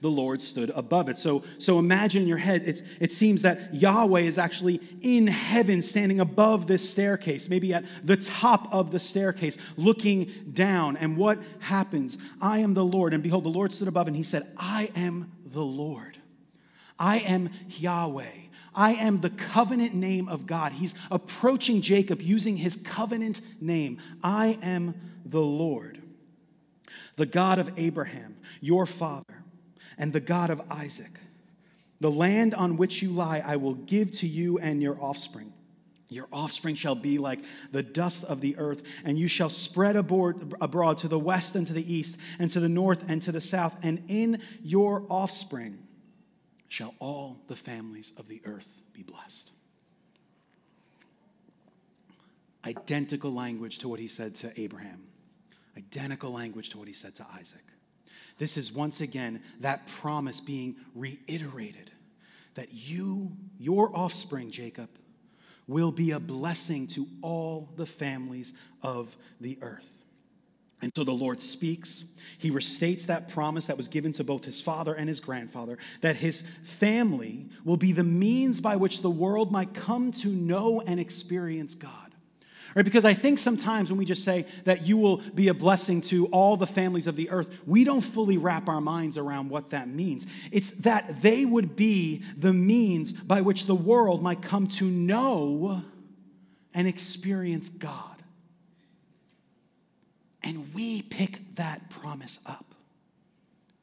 the 0.00 0.10
Lord 0.10 0.40
stood 0.40 0.70
above 0.74 1.08
it. 1.08 1.18
So, 1.18 1.44
so 1.58 1.78
imagine 1.78 2.22
in 2.22 2.28
your 2.28 2.38
head, 2.38 2.62
it's, 2.64 2.82
it 3.00 3.12
seems 3.12 3.42
that 3.42 3.74
Yahweh 3.74 4.20
is 4.20 4.38
actually 4.38 4.80
in 5.00 5.26
heaven, 5.26 5.82
standing 5.82 6.20
above 6.20 6.66
this 6.66 6.88
staircase, 6.88 7.48
maybe 7.48 7.74
at 7.74 7.84
the 8.04 8.16
top 8.16 8.72
of 8.72 8.90
the 8.90 8.98
staircase, 8.98 9.58
looking 9.76 10.30
down. 10.52 10.96
And 10.96 11.16
what 11.16 11.38
happens? 11.60 12.18
I 12.40 12.58
am 12.58 12.74
the 12.74 12.84
Lord. 12.84 13.14
And 13.14 13.22
behold, 13.22 13.44
the 13.44 13.50
Lord 13.50 13.72
stood 13.72 13.88
above, 13.88 14.06
and 14.06 14.16
he 14.16 14.22
said, 14.22 14.46
I 14.56 14.90
am 14.94 15.32
the 15.44 15.64
Lord. 15.64 16.18
I 16.98 17.18
am 17.18 17.50
Yahweh. 17.68 18.30
I 18.74 18.92
am 18.92 19.20
the 19.20 19.30
covenant 19.30 19.94
name 19.94 20.28
of 20.28 20.46
God. 20.46 20.72
He's 20.72 20.94
approaching 21.10 21.80
Jacob 21.80 22.22
using 22.22 22.56
his 22.56 22.76
covenant 22.76 23.40
name. 23.60 23.98
I 24.22 24.58
am 24.62 24.94
the 25.24 25.40
Lord, 25.40 26.00
the 27.16 27.26
God 27.26 27.58
of 27.58 27.72
Abraham, 27.78 28.36
your 28.60 28.86
father 28.86 29.39
and 30.00 30.12
the 30.12 30.18
God 30.18 30.50
of 30.50 30.60
Isaac. 30.70 31.20
The 32.00 32.10
land 32.10 32.54
on 32.54 32.78
which 32.78 33.02
you 33.02 33.10
lie, 33.10 33.42
I 33.44 33.56
will 33.56 33.74
give 33.74 34.10
to 34.12 34.26
you 34.26 34.58
and 34.58 34.82
your 34.82 35.00
offspring. 35.00 35.52
Your 36.08 36.26
offspring 36.32 36.74
shall 36.74 36.96
be 36.96 37.18
like 37.18 37.38
the 37.70 37.82
dust 37.82 38.24
of 38.24 38.40
the 38.40 38.56
earth, 38.56 38.82
and 39.04 39.16
you 39.16 39.28
shall 39.28 39.50
spread 39.50 39.94
abroad 39.94 40.98
to 40.98 41.08
the 41.08 41.18
west 41.18 41.54
and 41.54 41.66
to 41.66 41.72
the 41.72 41.94
east, 41.94 42.18
and 42.40 42.50
to 42.50 42.58
the 42.58 42.68
north 42.68 43.08
and 43.08 43.22
to 43.22 43.30
the 43.30 43.40
south, 43.40 43.78
and 43.84 44.02
in 44.08 44.40
your 44.62 45.04
offspring 45.08 45.78
shall 46.68 46.94
all 46.98 47.38
the 47.46 47.54
families 47.54 48.12
of 48.16 48.26
the 48.26 48.40
earth 48.44 48.82
be 48.92 49.02
blessed. 49.02 49.52
Identical 52.66 53.32
language 53.32 53.78
to 53.80 53.88
what 53.88 54.00
he 54.00 54.08
said 54.08 54.34
to 54.36 54.60
Abraham, 54.60 55.02
identical 55.76 56.32
language 56.32 56.70
to 56.70 56.78
what 56.78 56.88
he 56.88 56.94
said 56.94 57.14
to 57.16 57.26
Isaac. 57.38 57.64
This 58.40 58.56
is 58.56 58.72
once 58.72 59.02
again 59.02 59.42
that 59.60 59.86
promise 59.86 60.40
being 60.40 60.76
reiterated 60.94 61.90
that 62.54 62.72
you, 62.72 63.32
your 63.58 63.94
offspring, 63.94 64.50
Jacob, 64.50 64.88
will 65.68 65.92
be 65.92 66.12
a 66.12 66.18
blessing 66.18 66.86
to 66.86 67.06
all 67.20 67.68
the 67.76 67.84
families 67.84 68.54
of 68.82 69.14
the 69.42 69.58
earth. 69.60 70.02
And 70.80 70.90
so 70.96 71.04
the 71.04 71.12
Lord 71.12 71.42
speaks. 71.42 72.06
He 72.38 72.50
restates 72.50 73.06
that 73.08 73.28
promise 73.28 73.66
that 73.66 73.76
was 73.76 73.88
given 73.88 74.12
to 74.12 74.24
both 74.24 74.46
his 74.46 74.62
father 74.62 74.94
and 74.94 75.06
his 75.06 75.20
grandfather 75.20 75.76
that 76.00 76.16
his 76.16 76.42
family 76.64 77.46
will 77.62 77.76
be 77.76 77.92
the 77.92 78.02
means 78.02 78.62
by 78.62 78.76
which 78.76 79.02
the 79.02 79.10
world 79.10 79.52
might 79.52 79.74
come 79.74 80.12
to 80.12 80.28
know 80.28 80.80
and 80.80 80.98
experience 80.98 81.74
God. 81.74 81.99
Right? 82.74 82.84
Because 82.84 83.04
I 83.04 83.14
think 83.14 83.38
sometimes 83.38 83.90
when 83.90 83.98
we 83.98 84.04
just 84.04 84.24
say 84.24 84.46
that 84.64 84.86
you 84.86 84.96
will 84.96 85.18
be 85.34 85.48
a 85.48 85.54
blessing 85.54 86.00
to 86.02 86.26
all 86.26 86.56
the 86.56 86.66
families 86.66 87.06
of 87.06 87.16
the 87.16 87.30
earth, 87.30 87.62
we 87.66 87.84
don't 87.84 88.00
fully 88.00 88.38
wrap 88.38 88.68
our 88.68 88.80
minds 88.80 89.18
around 89.18 89.50
what 89.50 89.70
that 89.70 89.88
means. 89.88 90.26
It's 90.52 90.70
that 90.72 91.20
they 91.20 91.44
would 91.44 91.74
be 91.74 92.22
the 92.36 92.52
means 92.52 93.12
by 93.12 93.40
which 93.40 93.66
the 93.66 93.74
world 93.74 94.22
might 94.22 94.42
come 94.42 94.68
to 94.68 94.84
know 94.84 95.82
and 96.72 96.86
experience 96.86 97.68
God. 97.68 98.06
And 100.42 100.72
we 100.72 101.02
pick 101.02 101.56
that 101.56 101.90
promise 101.90 102.38
up 102.46 102.69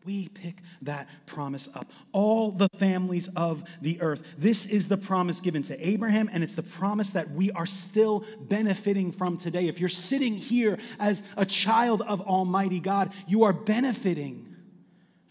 we 0.08 0.30
pick 0.30 0.62
that 0.84 1.06
promise 1.26 1.68
up. 1.76 1.92
All 2.14 2.50
the 2.52 2.70
families 2.78 3.28
of 3.36 3.64
the 3.82 4.02
earth. 4.02 4.36
This 4.38 4.66
is 4.66 4.88
the 4.88 4.96
promise 4.96 5.42
given 5.42 5.64
to 5.64 5.88
Abraham, 5.88 6.30
and 6.32 6.46
it's 6.46 6.56
the 6.56 6.64
promise 6.64 7.12
that 7.12 7.32
we 7.32 7.52
are 7.52 7.66
still 7.66 8.24
benefiting 8.40 9.12
from 9.12 9.36
today. 9.36 9.68
If 9.68 9.82
you're 9.82 9.90
sitting 9.90 10.36
here 10.36 10.80
as 10.98 11.24
a 11.36 11.46
child 11.46 12.02
of 12.04 12.22
Almighty 12.22 12.80
God, 12.80 13.12
you 13.28 13.44
are 13.44 13.52
benefiting 13.52 14.56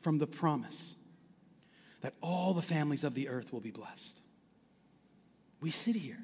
from 0.02 0.18
the 0.18 0.26
promise 0.26 0.95
that 2.02 2.12
all 2.21 2.52
the 2.52 2.61
families 2.61 3.02
of 3.02 3.14
the 3.14 3.30
earth 3.30 3.54
will 3.54 3.61
be 3.61 3.71
blessed. 3.71 4.21
We 5.62 5.71
sit 5.71 5.97
here. 5.97 6.23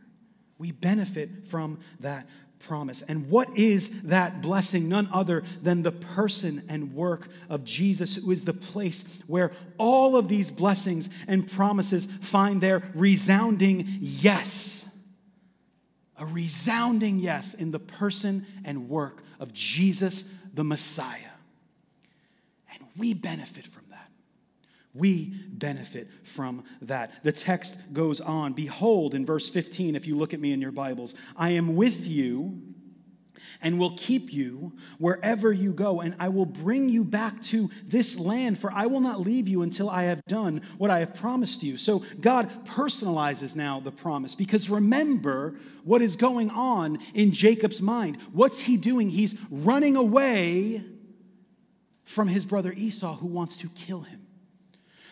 We 0.59 0.73
benefit 0.73 1.47
from 1.47 1.81
that 2.01 2.29
promise. 2.63 3.03
And 3.03 3.29
what 3.29 3.57
is 3.57 4.03
that 4.03 4.41
blessing? 4.41 4.89
None 4.89 5.09
other 5.13 5.43
than 5.63 5.83
the 5.83 5.93
person 5.93 6.65
and 6.69 6.95
work 6.95 7.29
of 7.49 7.65
Jesus, 7.65 8.17
who 8.17 8.31
is 8.31 8.45
the 8.45 8.55
place 8.55 9.23
where 9.27 9.53
all 9.79 10.17
of 10.17 10.29
these 10.29 10.51
blessings 10.51 11.11
and 11.27 11.51
promises 11.51 12.07
find 12.07 12.61
their 12.61 12.83
resounding 12.95 13.85
yes. 14.01 14.89
A 16.19 16.27
resounding 16.27 17.19
yes 17.19 17.55
in 17.55 17.73
the 17.73 17.81
person 17.81 18.47
and 18.65 18.89
work 18.89 19.23
of 19.41 19.53
Jesus 19.53 20.33
the 20.55 20.65
Messiah. 20.65 21.19
And 22.73 22.87
we 22.97 23.15
benefit 23.15 23.67
from 23.67 23.82
we 24.95 25.35
benefit 25.49 26.09
from 26.25 26.65
that. 26.83 27.23
The 27.23 27.33
text 27.33 27.93
goes 27.93 28.21
on. 28.21 28.53
Behold, 28.53 29.15
in 29.15 29.25
verse 29.25 29.49
15, 29.49 29.97
if 29.97 30.07
you 30.07 30.17
look 30.17 30.35
at 30.35 30.41
me 30.41 30.53
in 30.53 30.61
your 30.61 30.73
Bibles, 30.73 31.15
I 31.37 31.51
am 31.51 31.77
with 31.77 32.07
you 32.07 32.61
and 33.61 33.79
will 33.79 33.95
keep 33.97 34.33
you 34.33 34.73
wherever 34.99 35.53
you 35.53 35.73
go, 35.73 36.01
and 36.01 36.15
I 36.19 36.29
will 36.29 36.47
bring 36.47 36.89
you 36.89 37.05
back 37.05 37.41
to 37.43 37.71
this 37.85 38.19
land, 38.19 38.59
for 38.59 38.73
I 38.73 38.87
will 38.87 39.01
not 39.01 39.21
leave 39.21 39.49
you 39.49 39.63
until 39.63 39.89
I 39.89 40.05
have 40.05 40.25
done 40.27 40.63
what 40.79 40.91
I 40.91 40.99
have 40.99 41.15
promised 41.15 41.63
you. 41.63 41.77
So 41.77 42.01
God 42.21 42.51
personalizes 42.67 43.57
now 43.57 43.81
the 43.81 43.93
promise 43.93 44.35
because 44.35 44.69
remember 44.69 45.57
what 45.85 46.03
is 46.03 46.17
going 46.17 46.51
on 46.51 46.99
in 47.15 47.33
Jacob's 47.33 47.81
mind. 47.81 48.19
What's 48.33 48.61
he 48.61 48.77
doing? 48.77 49.11
He's 49.11 49.39
running 49.51 49.97
away 49.97 50.83
from 52.05 52.29
his 52.29 52.45
brother 52.45 52.73
Esau, 52.77 53.17
who 53.17 53.29
wants 53.29 53.57
to 53.59 53.69
kill 53.71 54.03
him. 54.03 54.22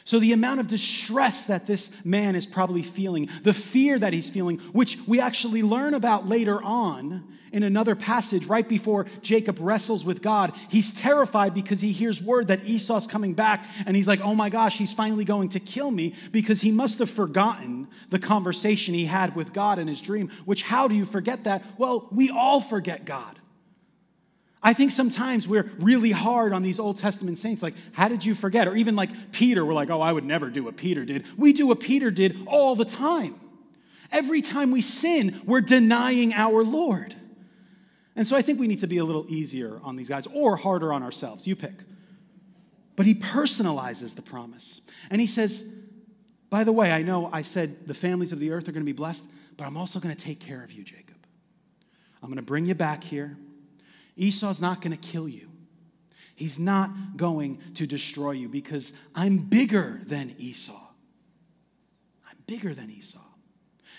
So, 0.05 0.19
the 0.19 0.33
amount 0.33 0.61
of 0.61 0.67
distress 0.67 1.47
that 1.47 1.67
this 1.67 2.05
man 2.05 2.37
is 2.37 2.47
probably 2.47 2.83
feeling, 2.83 3.29
the 3.43 3.55
fear 3.55 3.99
that 3.99 4.13
he's 4.13 4.31
feeling, 4.31 4.59
which 4.73 4.99
we 5.07 5.21
actually 5.21 5.63
learn 5.63 5.95
about 5.95 6.27
later 6.27 6.63
on 6.63 7.25
in 7.53 7.63
another 7.63 7.95
passage 7.95 8.47
right 8.47 8.69
before 8.69 9.07
Jacob 9.23 9.59
wrestles 9.61 10.05
with 10.05 10.23
God, 10.23 10.55
he's 10.69 10.93
terrified 10.93 11.55
because 11.55 11.81
he 11.81 11.93
hears 11.93 12.23
word 12.23 12.49
that 12.49 12.65
Esau's 12.65 13.07
coming 13.07 13.35
back 13.35 13.67
and 13.87 13.97
he's 13.97 14.09
like, 14.09 14.21
oh 14.21 14.35
my 14.35 14.51
gosh, 14.51 14.79
he's 14.79 14.93
finally 14.93 15.25
going 15.25 15.49
to 15.51 15.61
kill 15.61 15.91
me 15.91 16.15
because 16.33 16.61
he 16.61 16.71
must 16.71 16.99
have 16.99 17.11
forgotten 17.11 17.89
the 18.11 18.19
conversation 18.19 18.95
he 18.95 19.07
had 19.07 19.35
with 19.35 19.53
God 19.53 19.79
in 19.79 19.89
his 19.89 20.01
dream. 20.01 20.29
Which, 20.45 20.63
how 20.63 20.89
do 20.89 20.95
you 20.95 21.05
forget 21.05 21.45
that? 21.45 21.65
Well, 21.79 22.09
we 22.11 22.31
all 22.31 22.61
forget 22.61 23.05
God. 23.05 23.39
I 24.63 24.75
think 24.75 24.91
sometimes 24.91 25.49
we're 25.49 25.71
really 25.79 26.11
hard 26.11 26.53
on 26.53 26.63
these 26.63 26.79
Old 26.79 26.99
Testament 26.99 27.39
saints. 27.39 27.63
Like, 27.63 27.75
how 27.93 28.09
did 28.09 28.25
you 28.25 28.35
forget? 28.35 28.69
Or 28.69 28.77
even 28.77 28.95
like 28.95 29.33
Peter, 29.33 29.65
we're 29.65 29.73
like, 29.73 29.89
oh, 29.89 30.01
I 30.01 30.13
would 30.13 30.25
never 30.25 30.51
do 30.51 30.65
what 30.65 30.77
Peter 30.77 31.05
did. 31.05 31.25
We 31.39 31.53
do 31.53 31.67
what 31.67 31.81
Peter 31.81 32.11
did 32.11 32.37
all 32.47 32.77
the 32.77 32.85
time. 32.85 33.41
Every 34.13 34.43
time 34.43 34.71
we 34.71 34.81
sin, 34.81 35.41
we're 35.47 35.63
denying 35.63 36.35
our 36.35 36.63
Lord. 36.63 37.15
And 38.17 38.27
so 38.27 38.37
I 38.37 38.43
think 38.43 38.61
we 38.61 38.67
need 38.67 38.81
to 38.81 38.87
be 38.87 38.99
a 38.99 39.05
little 39.05 39.25
easier 39.29 39.81
on 39.83 39.97
these 39.97 40.09
guys 40.09 40.27
or 40.27 40.57
harder 40.57 40.93
on 40.93 41.03
ourselves. 41.03 41.47
You 41.47 41.57
pick. 41.57 41.85
But 42.97 43.07
he 43.07 43.15
personalizes 43.15 44.15
the 44.15 44.23
promise. 44.23 44.83
And 45.11 45.23
he 45.23 45.27
says, 45.27 45.73
By 46.51 46.65
the 46.65 46.73
way, 46.73 46.93
I 46.93 47.01
know 47.01 47.31
I 47.33 47.41
said 47.41 47.87
the 47.87 47.95
families 47.95 48.33
of 48.33 48.41
the 48.41 48.51
earth 48.51 48.69
are 48.69 48.73
going 48.73 48.85
to 48.85 48.93
be 48.93 48.93
blessed, 48.93 49.27
but 49.57 49.67
I'm 49.67 49.79
also 49.79 50.01
going 50.01 50.15
to 50.15 50.23
take 50.23 50.39
care 50.39 50.63
of 50.63 50.73
you, 50.73 50.85
Jacob. 50.85 51.17
I'm 52.23 52.29
going 52.29 52.37
to 52.37 52.43
bring 52.43 52.67
you 52.67 52.75
back 52.75 53.03
here. 53.03 53.39
Esau's 54.17 54.61
not 54.61 54.81
going 54.81 54.97
to 54.97 55.09
kill 55.09 55.29
you. 55.29 55.51
He's 56.35 56.59
not 56.59 57.19
going 57.19 57.59
to 57.75 57.87
destroy 57.87 58.31
you 58.33 58.49
because 58.49 58.95
I'm 59.15 59.37
bigger 59.37 60.01
than 60.05 60.35
Esau. 60.39 60.81
I'm 62.27 62.39
bigger 62.47 62.75
than 62.75 62.91
Esau. 62.91 63.21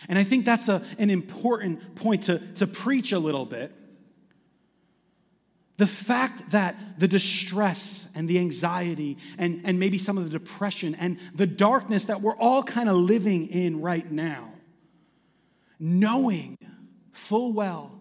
And 0.10 0.18
I 0.18 0.24
think 0.24 0.46
that's 0.46 0.68
a, 0.68 0.82
an 0.98 1.12
important 1.12 1.94
point 1.94 2.24
to, 2.24 2.40
to 2.56 2.66
preach 2.66 3.12
a 3.12 3.20
little 3.20 3.46
bit. 3.46 3.72
The 5.78 5.86
fact 5.86 6.50
that 6.50 7.00
the 7.00 7.08
distress 7.08 8.08
and 8.16 8.28
the 8.28 8.40
anxiety 8.40 9.20
and, 9.38 9.62
and 9.64 9.80
maybe 9.80 10.00
some 10.00 10.18
of 10.18 10.24
the 10.24 10.32
depression 10.32 10.96
and 10.96 11.20
the 11.36 11.48
darkness 11.48 12.06
that 12.06 12.22
we're 12.22 12.36
all 12.38 12.64
kind 12.64 12.90
of 12.90 12.96
living 12.96 13.48
in 13.48 13.82
right 13.82 14.10
now, 14.12 14.52
knowing 15.80 16.58
full 17.12 17.54
well 17.54 18.01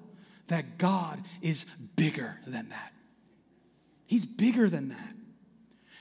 that 0.51 0.79
God 0.79 1.23
is 1.41 1.65
bigger 1.97 2.39
than 2.47 2.69
that. 2.69 2.93
He's 4.07 4.27
bigger 4.27 4.69
than 4.69 4.89
that. 4.89 5.15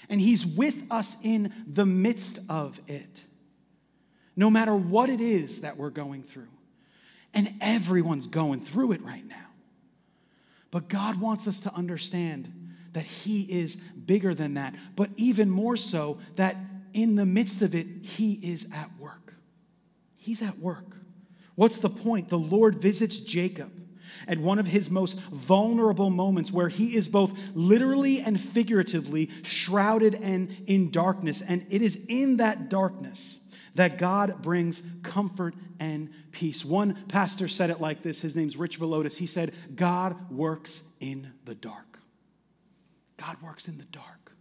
And 0.10 0.20
He's 0.20 0.46
with 0.46 0.84
us 0.91 1.15
in 1.24 1.53
the 1.68 1.86
midst 1.86 2.39
of 2.50 2.79
it 2.88 3.24
no 4.36 4.50
matter 4.50 4.74
what 4.74 5.10
it 5.10 5.20
is 5.20 5.62
that 5.62 5.75
we're 5.75 5.89
going 5.89 6.24
through. 6.24 6.48
And 7.34 7.53
everyone's 7.60 8.25
going 8.25 8.62
through 8.62 8.94
it 8.94 9.03
right 9.03 9.27
now. 9.27 9.36
But 10.72 10.88
God 10.88 11.20
wants 11.20 11.46
us 11.46 11.60
to 11.62 11.74
understand 11.74 12.72
that 12.94 13.03
He 13.03 13.41
is 13.41 13.75
bigger 13.75 14.34
than 14.34 14.53
that, 14.53 14.75
but 14.96 15.10
even 15.18 15.50
more 15.50 15.75
so, 15.75 16.20
that 16.38 16.56
in 16.94 17.18
the 17.18 17.25
midst 17.25 17.62
of 17.62 17.75
it, 17.75 17.86
He 18.01 18.34
is 18.36 18.72
at 18.74 18.89
work. 18.98 19.36
He's 20.15 20.41
at 20.41 20.58
work. 20.58 20.96
What's 21.56 21.79
the 21.79 21.89
point? 21.89 22.29
The 22.29 22.39
Lord 22.39 22.75
visits 22.75 23.20
Jacob 23.20 23.72
at 24.28 24.38
one 24.38 24.60
of 24.60 24.68
his 24.68 24.89
most 24.89 25.20
vulnerable 25.20 26.10
moments 26.10 26.51
where 26.51 26.70
he 26.70 26.96
is 26.96 27.08
both 27.08 27.51
literally 27.54 28.22
and 28.22 28.39
figuratively 28.39 29.30
shrouded 29.44 30.16
and 30.16 30.50
in 30.68 30.92
darkness. 30.92 31.42
And 31.42 31.66
it 31.70 31.82
is 31.82 32.06
in 32.08 32.38
that 32.38 32.70
darkness 32.70 33.39
that 33.75 33.98
God 33.98 34.42
brings 34.42 34.84
comfort 35.04 35.56
and 35.80 36.10
peace. 36.32 36.66
One 36.66 37.06
pastor 37.08 37.48
said 37.48 37.70
it 37.70 37.80
like 37.80 38.01
this 38.01 38.22
his 38.22 38.36
name's 38.36 38.58
Rich 38.58 38.80
Villodas. 38.80 39.18
He 39.18 39.25
said, 39.25 39.54
God 39.75 40.30
works 40.32 40.84
in 41.00 41.32
the 41.46 41.56
dark. 41.56 42.00
God 43.18 43.38
works 43.42 43.68
in 43.68 43.78
the 43.78 43.86
dark. 43.86 44.34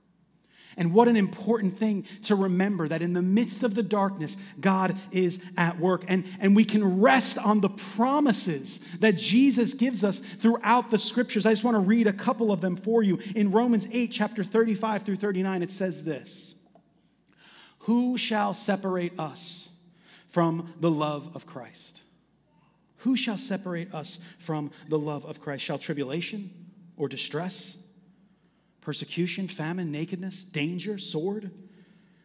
And 0.76 0.92
what 0.92 1.08
an 1.08 1.16
important 1.16 1.76
thing 1.76 2.04
to 2.22 2.34
remember 2.34 2.86
that 2.88 3.02
in 3.02 3.12
the 3.12 3.22
midst 3.22 3.62
of 3.64 3.74
the 3.74 3.82
darkness, 3.82 4.36
God 4.60 4.96
is 5.10 5.44
at 5.56 5.78
work. 5.78 6.04
And, 6.08 6.24
and 6.40 6.54
we 6.54 6.64
can 6.64 7.00
rest 7.00 7.38
on 7.38 7.60
the 7.60 7.68
promises 7.68 8.78
that 9.00 9.16
Jesus 9.16 9.74
gives 9.74 10.04
us 10.04 10.18
throughout 10.18 10.90
the 10.90 10.98
scriptures. 10.98 11.46
I 11.46 11.52
just 11.52 11.64
want 11.64 11.76
to 11.76 11.80
read 11.80 12.06
a 12.06 12.12
couple 12.12 12.52
of 12.52 12.60
them 12.60 12.76
for 12.76 13.02
you. 13.02 13.18
In 13.34 13.50
Romans 13.50 13.88
8, 13.90 14.12
chapter 14.12 14.42
35 14.42 15.02
through 15.02 15.16
39, 15.16 15.62
it 15.62 15.72
says 15.72 16.04
this. 16.04 16.54
Who 17.80 18.18
shall 18.18 18.52
separate 18.54 19.18
us 19.18 19.68
from 20.28 20.74
the 20.78 20.90
love 20.90 21.34
of 21.34 21.46
Christ? 21.46 22.02
Who 22.98 23.16
shall 23.16 23.38
separate 23.38 23.94
us 23.94 24.18
from 24.38 24.70
the 24.88 24.98
love 24.98 25.24
of 25.24 25.40
Christ? 25.40 25.64
Shall 25.64 25.78
tribulation 25.78 26.50
or 26.96 27.08
distress, 27.08 27.78
persecution, 28.80 29.48
famine, 29.48 29.90
nakedness, 29.90 30.44
danger, 30.44 30.98
sword? 30.98 31.50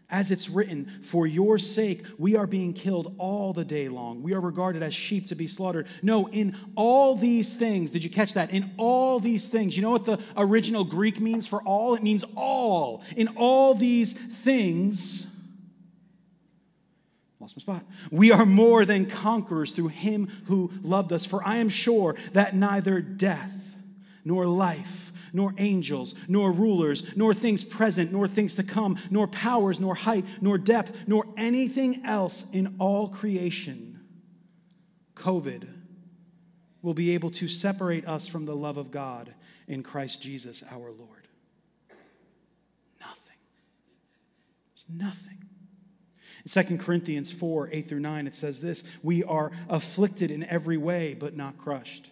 As 0.10 0.30
it's 0.30 0.48
written, 0.48 0.86
for 1.02 1.26
your 1.26 1.58
sake 1.58 2.06
we 2.20 2.36
are 2.36 2.46
being 2.46 2.74
killed 2.74 3.16
all 3.18 3.52
the 3.52 3.66
day 3.66 3.90
long. 3.90 4.22
We 4.22 4.34
are 4.36 4.42
regarded 4.42 4.84
as 4.84 4.94
sheep 4.94 5.28
to 5.28 5.36
be 5.36 5.48
slaughtered. 5.48 5.88
No, 6.04 6.28
in 6.28 6.56
all 6.76 7.16
these 7.16 7.56
things, 7.56 7.92
did 7.92 8.04
you 8.04 8.12
catch 8.12 8.36
that? 8.36 8.52
In 8.52 8.72
all 8.78 9.20
these 9.20 9.50
things, 9.50 9.76
you 9.76 9.82
know 9.82 9.90
what 9.90 10.06
the 10.06 10.20
original 10.38 10.84
Greek 10.84 11.20
means 11.20 11.48
for 11.48 11.64
all? 11.64 11.96
It 11.96 12.04
means 12.04 12.24
all. 12.36 13.04
In 13.16 13.30
all 13.38 13.74
these 13.74 14.14
things, 14.14 15.28
Lost 17.44 17.58
my 17.58 17.62
spot. 17.62 17.84
We 18.10 18.32
are 18.32 18.46
more 18.46 18.86
than 18.86 19.06
conquerors 19.06 19.74
through 19.74 19.90
him 19.90 20.30
who 20.46 20.72
loved 20.82 21.12
us. 21.12 21.26
For 21.26 21.46
I 21.46 21.58
am 21.58 21.68
sure 21.68 22.16
that 22.32 22.56
neither 22.56 23.02
death, 23.02 23.76
nor 24.24 24.46
life, 24.46 25.03
nor 25.34 25.54
angels, 25.58 26.14
nor 26.28 26.52
rulers, 26.52 27.18
nor 27.18 27.34
things 27.34 27.64
present, 27.64 28.12
nor 28.12 28.28
things 28.28 28.56
to 28.56 28.64
come, 28.64 28.98
nor 29.10 29.28
powers, 29.28 29.80
nor 29.80 29.96
height, 29.96 30.24
nor 30.40 30.58
depth, 30.60 31.08
nor 31.08 31.26
anything 31.36 32.06
else 32.06 32.50
in 32.52 32.76
all 32.80 33.10
creation, 33.10 34.00
COVID, 35.16 35.68
will 36.84 36.94
be 36.94 37.16
able 37.16 37.32
to 37.32 37.48
separate 37.48 38.06
us 38.08 38.28
from 38.28 38.46
the 38.46 38.56
love 38.56 38.78
of 38.78 38.92
God 38.92 39.34
in 39.68 39.82
Christ 39.82 40.22
Jesus 40.22 40.64
our 40.72 40.92
Lord. 40.92 41.28
Nothing. 43.00 43.38
There's 44.74 44.86
nothing. 44.90 45.40
In 46.46 46.66
2 46.66 46.78
Corinthians 46.78 47.32
4 47.32 47.70
8 47.72 47.88
through 47.88 48.02
9, 48.02 48.28
it 48.28 48.36
says 48.36 48.62
this 48.62 48.84
We 49.02 49.24
are 49.24 49.52
afflicted 49.70 50.30
in 50.30 50.44
every 50.44 50.78
way, 50.78 51.14
but 51.14 51.36
not 51.36 51.58
crushed, 51.58 52.10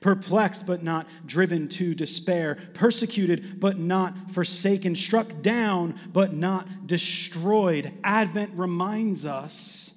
perplexed, 0.00 0.66
but 0.66 0.82
not 0.82 1.06
driven 1.26 1.68
to 1.68 1.94
despair, 1.94 2.56
persecuted, 2.74 3.60
but 3.60 3.78
not 3.78 4.30
forsaken, 4.30 4.96
struck 4.96 5.42
down, 5.42 5.94
but 6.12 6.32
not 6.32 6.86
destroyed. 6.86 7.92
Advent 8.02 8.52
reminds 8.54 9.24
us 9.24 9.92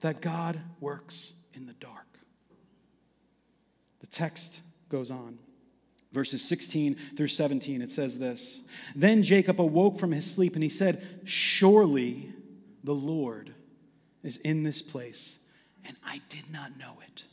that 0.00 0.20
God 0.20 0.60
works 0.80 1.32
in 1.54 1.66
the 1.66 1.72
dark. 1.74 2.06
The 4.00 4.06
text 4.06 4.60
goes 4.88 5.10
on. 5.10 5.38
Verses 6.12 6.42
16 6.48 6.94
through 6.94 7.26
17, 7.26 7.82
it 7.82 7.90
says 7.90 8.18
this 8.18 8.62
Then 8.94 9.22
Jacob 9.22 9.60
awoke 9.60 9.98
from 9.98 10.12
his 10.12 10.30
sleep 10.30 10.54
and 10.54 10.62
he 10.62 10.68
said, 10.68 11.20
Surely 11.24 12.32
the 12.84 12.94
Lord 12.94 13.52
is 14.22 14.38
in 14.38 14.62
this 14.62 14.80
place, 14.80 15.38
and 15.84 15.96
I 16.06 16.20
did 16.28 16.50
not 16.50 16.78
know 16.78 16.98
it. 17.06 17.24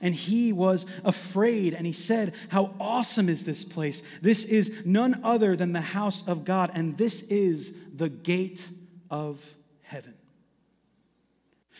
And 0.00 0.14
he 0.14 0.52
was 0.52 0.86
afraid, 1.04 1.74
and 1.74 1.86
he 1.86 1.92
said, 1.92 2.34
How 2.48 2.74
awesome 2.80 3.28
is 3.28 3.44
this 3.44 3.64
place! 3.64 4.02
This 4.20 4.44
is 4.44 4.84
none 4.86 5.20
other 5.22 5.54
than 5.56 5.72
the 5.72 5.80
house 5.80 6.26
of 6.26 6.44
God, 6.44 6.70
and 6.74 6.96
this 6.96 7.22
is 7.24 7.76
the 7.94 8.08
gate 8.08 8.68
of 9.10 9.54
heaven. 9.82 10.14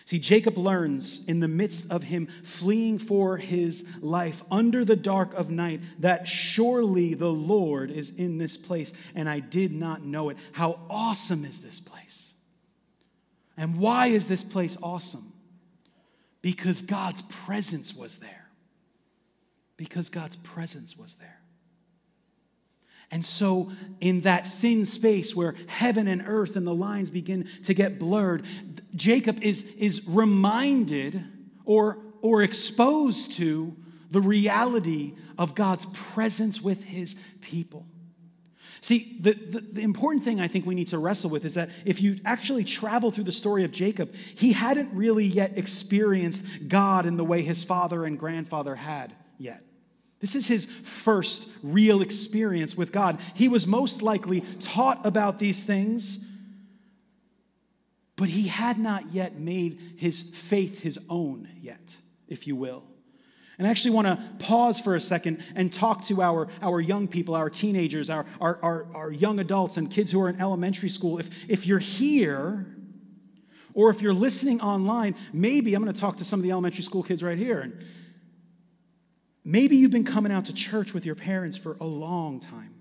See, 0.04 0.18
Jacob 0.18 0.58
learns 0.58 1.24
in 1.26 1.40
the 1.40 1.48
midst 1.48 1.90
of 1.90 2.02
him 2.02 2.26
fleeing 2.26 2.98
for 2.98 3.36
his 3.36 3.86
life 4.00 4.42
under 4.50 4.84
the 4.84 4.96
dark 4.96 5.32
of 5.34 5.50
night 5.50 5.80
that 6.00 6.26
surely 6.26 7.14
the 7.14 7.32
Lord 7.32 7.90
is 7.90 8.10
in 8.10 8.38
this 8.38 8.56
place, 8.56 8.92
and 9.14 9.28
I 9.28 9.40
did 9.40 9.72
not 9.72 10.04
know 10.04 10.28
it. 10.28 10.36
How 10.52 10.80
awesome 10.90 11.44
is 11.44 11.60
this 11.60 11.80
place! 11.80 12.34
And 13.56 13.78
why 13.78 14.08
is 14.08 14.28
this 14.28 14.42
place 14.42 14.76
awesome? 14.82 15.31
Because 16.42 16.82
God's 16.82 17.22
presence 17.22 17.94
was 17.94 18.18
there. 18.18 18.48
Because 19.76 20.08
God's 20.10 20.36
presence 20.36 20.98
was 20.98 21.14
there. 21.14 21.38
And 23.12 23.24
so, 23.24 23.70
in 24.00 24.22
that 24.22 24.46
thin 24.46 24.86
space 24.86 25.36
where 25.36 25.54
heaven 25.68 26.08
and 26.08 26.24
earth 26.26 26.56
and 26.56 26.66
the 26.66 26.74
lines 26.74 27.10
begin 27.10 27.46
to 27.64 27.74
get 27.74 27.98
blurred, 27.98 28.42
Jacob 28.94 29.42
is, 29.42 29.70
is 29.76 30.08
reminded 30.08 31.22
or, 31.66 31.98
or 32.22 32.42
exposed 32.42 33.32
to 33.32 33.76
the 34.10 34.20
reality 34.20 35.14
of 35.38 35.54
God's 35.54 35.86
presence 35.86 36.62
with 36.62 36.84
his 36.84 37.16
people. 37.42 37.86
See, 38.82 39.16
the, 39.20 39.32
the, 39.34 39.60
the, 39.60 39.80
important 39.80 40.24
thing 40.24 40.40
I 40.40 40.48
think 40.48 40.66
we 40.66 40.74
need 40.74 40.88
to 40.88 40.98
wrestle 40.98 41.30
with 41.30 41.44
is 41.44 41.54
that 41.54 41.70
if 41.84 42.02
you 42.02 42.16
actually 42.24 42.64
travel 42.64 43.12
through 43.12 43.24
the 43.24 43.32
story 43.32 43.62
of 43.62 43.70
Jacob, 43.70 44.12
he 44.12 44.52
hadn't 44.52 44.92
really 44.92 45.24
yet 45.24 45.56
experienced 45.56 46.66
God 46.66 47.06
in 47.06 47.16
the 47.16 47.24
way 47.24 47.42
his 47.42 47.62
father 47.62 48.04
and 48.04 48.18
grandfather 48.18 48.74
had 48.74 49.14
yet. 49.38 49.62
This 50.18 50.34
is 50.34 50.48
his 50.48 50.66
first 50.66 51.48
real 51.62 52.02
experience 52.02 52.76
with 52.76 52.90
God. 52.90 53.20
He 53.34 53.46
was 53.46 53.68
most 53.68 54.02
likely 54.02 54.40
taught 54.58 55.06
about 55.06 55.38
these 55.38 55.62
things, 55.62 56.18
but 58.16 58.30
he 58.30 58.48
had 58.48 58.78
not 58.78 59.12
yet 59.12 59.38
made 59.38 59.78
his 59.96 60.22
faith 60.22 60.82
his 60.82 60.98
own 61.08 61.48
yet, 61.60 61.98
if 62.26 62.48
you 62.48 62.56
will. 62.56 62.82
And 63.58 63.66
I 63.66 63.70
actually 63.70 63.94
want 63.94 64.06
to 64.06 64.18
pause 64.44 64.80
for 64.80 64.96
a 64.96 65.00
second 65.00 65.44
and 65.54 65.72
talk 65.72 66.02
to 66.04 66.22
our, 66.22 66.48
our 66.60 66.80
young 66.80 67.08
people, 67.08 67.34
our 67.34 67.50
teenagers, 67.50 68.10
our, 68.10 68.26
our, 68.40 68.58
our, 68.62 68.86
our 68.94 69.10
young 69.12 69.38
adults, 69.38 69.76
and 69.76 69.90
kids 69.90 70.10
who 70.12 70.20
are 70.20 70.28
in 70.28 70.40
elementary 70.40 70.88
school. 70.88 71.18
If, 71.18 71.50
if 71.50 71.66
you're 71.66 71.78
here, 71.78 72.66
Or 73.74 73.88
if 73.88 74.02
you're 74.02 74.12
listening 74.12 74.60
online, 74.60 75.14
maybe 75.32 75.74
I'm 75.74 75.82
going 75.82 75.94
to 75.94 76.00
talk 76.00 76.18
to 76.18 76.24
some 76.24 76.40
of 76.40 76.44
the 76.44 76.50
elementary 76.50 76.82
school 76.82 77.02
kids 77.02 77.22
right 77.22 77.38
here. 77.38 77.60
And 77.60 77.72
maybe 79.44 79.76
you've 79.76 79.92
been 79.92 80.04
coming 80.04 80.30
out 80.30 80.44
to 80.46 80.52
church 80.52 80.92
with 80.92 81.06
your 81.06 81.14
parents 81.14 81.56
for 81.56 81.78
a 81.80 81.86
long 81.86 82.38
time. 82.38 82.74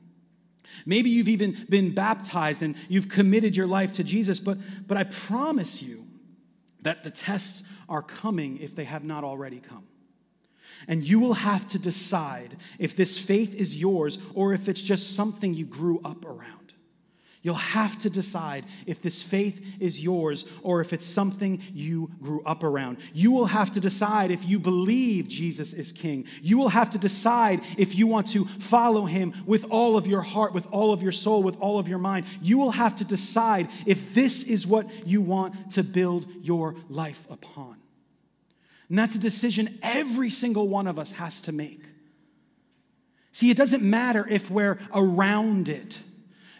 Maybe 0.85 1.09
you've 1.09 1.29
even 1.29 1.55
been 1.69 1.93
baptized 1.93 2.61
and 2.61 2.75
you've 2.89 3.07
committed 3.07 3.55
your 3.55 3.67
life 3.67 3.93
to 3.93 4.03
Jesus, 4.03 4.41
but, 4.41 4.57
but 4.85 4.97
I 4.97 5.05
promise 5.05 5.81
you 5.81 6.05
that 6.81 7.03
the 7.03 7.11
tests 7.11 7.63
are 7.87 8.01
coming 8.01 8.57
if 8.59 8.75
they 8.75 8.85
have 8.85 9.05
not 9.05 9.23
already 9.23 9.61
come. 9.61 9.85
And 10.87 11.03
you 11.03 11.19
will 11.19 11.33
have 11.33 11.67
to 11.69 11.79
decide 11.79 12.55
if 12.79 12.95
this 12.95 13.17
faith 13.17 13.53
is 13.55 13.79
yours 13.79 14.19
or 14.33 14.53
if 14.53 14.69
it's 14.69 14.81
just 14.81 15.15
something 15.15 15.53
you 15.53 15.65
grew 15.65 15.99
up 16.03 16.25
around. 16.25 16.61
You'll 17.43 17.55
have 17.55 17.97
to 17.99 18.09
decide 18.09 18.65
if 18.85 19.01
this 19.01 19.23
faith 19.23 19.77
is 19.79 20.03
yours 20.03 20.45
or 20.61 20.79
if 20.79 20.93
it's 20.93 21.07
something 21.07 21.61
you 21.73 22.11
grew 22.21 22.43
up 22.43 22.63
around. 22.63 22.97
You 23.13 23.31
will 23.31 23.47
have 23.47 23.73
to 23.73 23.79
decide 23.79 24.29
if 24.29 24.47
you 24.47 24.59
believe 24.59 25.27
Jesus 25.27 25.73
is 25.73 25.91
king. 25.91 26.25
You 26.43 26.59
will 26.59 26.69
have 26.69 26.91
to 26.91 26.99
decide 26.99 27.61
if 27.79 27.95
you 27.95 28.05
want 28.05 28.27
to 28.27 28.45
follow 28.45 29.05
him 29.05 29.33
with 29.47 29.65
all 29.71 29.97
of 29.97 30.05
your 30.05 30.21
heart, 30.21 30.53
with 30.53 30.67
all 30.71 30.93
of 30.93 31.01
your 31.01 31.11
soul, 31.11 31.41
with 31.41 31.59
all 31.59 31.79
of 31.79 31.87
your 31.87 31.97
mind. 31.97 32.27
You 32.43 32.59
will 32.59 32.71
have 32.71 32.97
to 32.97 33.05
decide 33.05 33.69
if 33.87 34.13
this 34.13 34.43
is 34.43 34.67
what 34.67 35.07
you 35.07 35.21
want 35.21 35.71
to 35.71 35.83
build 35.83 36.27
your 36.43 36.75
life 36.89 37.25
upon. 37.31 37.80
And 38.91 38.99
that's 38.99 39.15
a 39.15 39.19
decision 39.19 39.79
every 39.81 40.29
single 40.29 40.67
one 40.67 40.85
of 40.85 40.99
us 40.99 41.13
has 41.13 41.43
to 41.43 41.53
make. 41.53 41.81
See, 43.31 43.49
it 43.49 43.55
doesn't 43.55 43.81
matter 43.81 44.27
if 44.29 44.51
we're 44.51 44.79
around 44.93 45.69
it. 45.69 46.01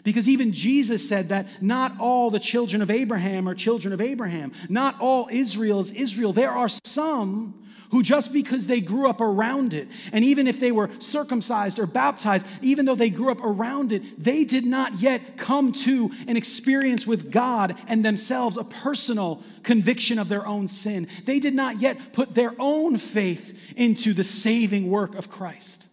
Because 0.04 0.28
even 0.28 0.52
Jesus 0.52 1.08
said 1.08 1.28
that 1.28 1.62
not 1.62 1.98
all 2.00 2.30
the 2.30 2.40
children 2.40 2.82
of 2.82 2.90
Abraham 2.90 3.48
are 3.48 3.54
children 3.54 3.94
of 3.94 4.00
Abraham. 4.00 4.52
Not 4.68 5.00
all 5.00 5.28
Israel 5.30 5.80
is 5.80 5.92
Israel. 5.92 6.32
There 6.32 6.50
are 6.50 6.68
some 6.68 7.62
who, 7.92 8.02
just 8.02 8.32
because 8.32 8.66
they 8.66 8.80
grew 8.80 9.08
up 9.08 9.20
around 9.20 9.74
it, 9.74 9.86
and 10.12 10.24
even 10.24 10.46
if 10.46 10.58
they 10.58 10.72
were 10.72 10.90
circumcised 10.98 11.78
or 11.78 11.86
baptized, 11.86 12.46
even 12.62 12.86
though 12.86 12.94
they 12.94 13.10
grew 13.10 13.30
up 13.30 13.44
around 13.44 13.92
it, 13.92 14.02
they 14.22 14.44
did 14.44 14.64
not 14.64 15.00
yet 15.00 15.36
come 15.36 15.72
to 15.72 16.10
an 16.26 16.36
experience 16.36 17.06
with 17.06 17.30
God 17.30 17.76
and 17.86 18.02
themselves 18.02 18.56
a 18.56 18.64
personal 18.64 19.42
conviction 19.62 20.18
of 20.18 20.30
their 20.30 20.46
own 20.46 20.68
sin. 20.68 21.06
They 21.26 21.38
did 21.38 21.54
not 21.54 21.80
yet 21.80 22.14
put 22.14 22.34
their 22.34 22.54
own 22.58 22.96
faith 22.96 23.74
into 23.76 24.14
the 24.14 24.24
saving 24.24 24.90
work 24.90 25.14
of 25.14 25.30
Christ. 25.30 25.86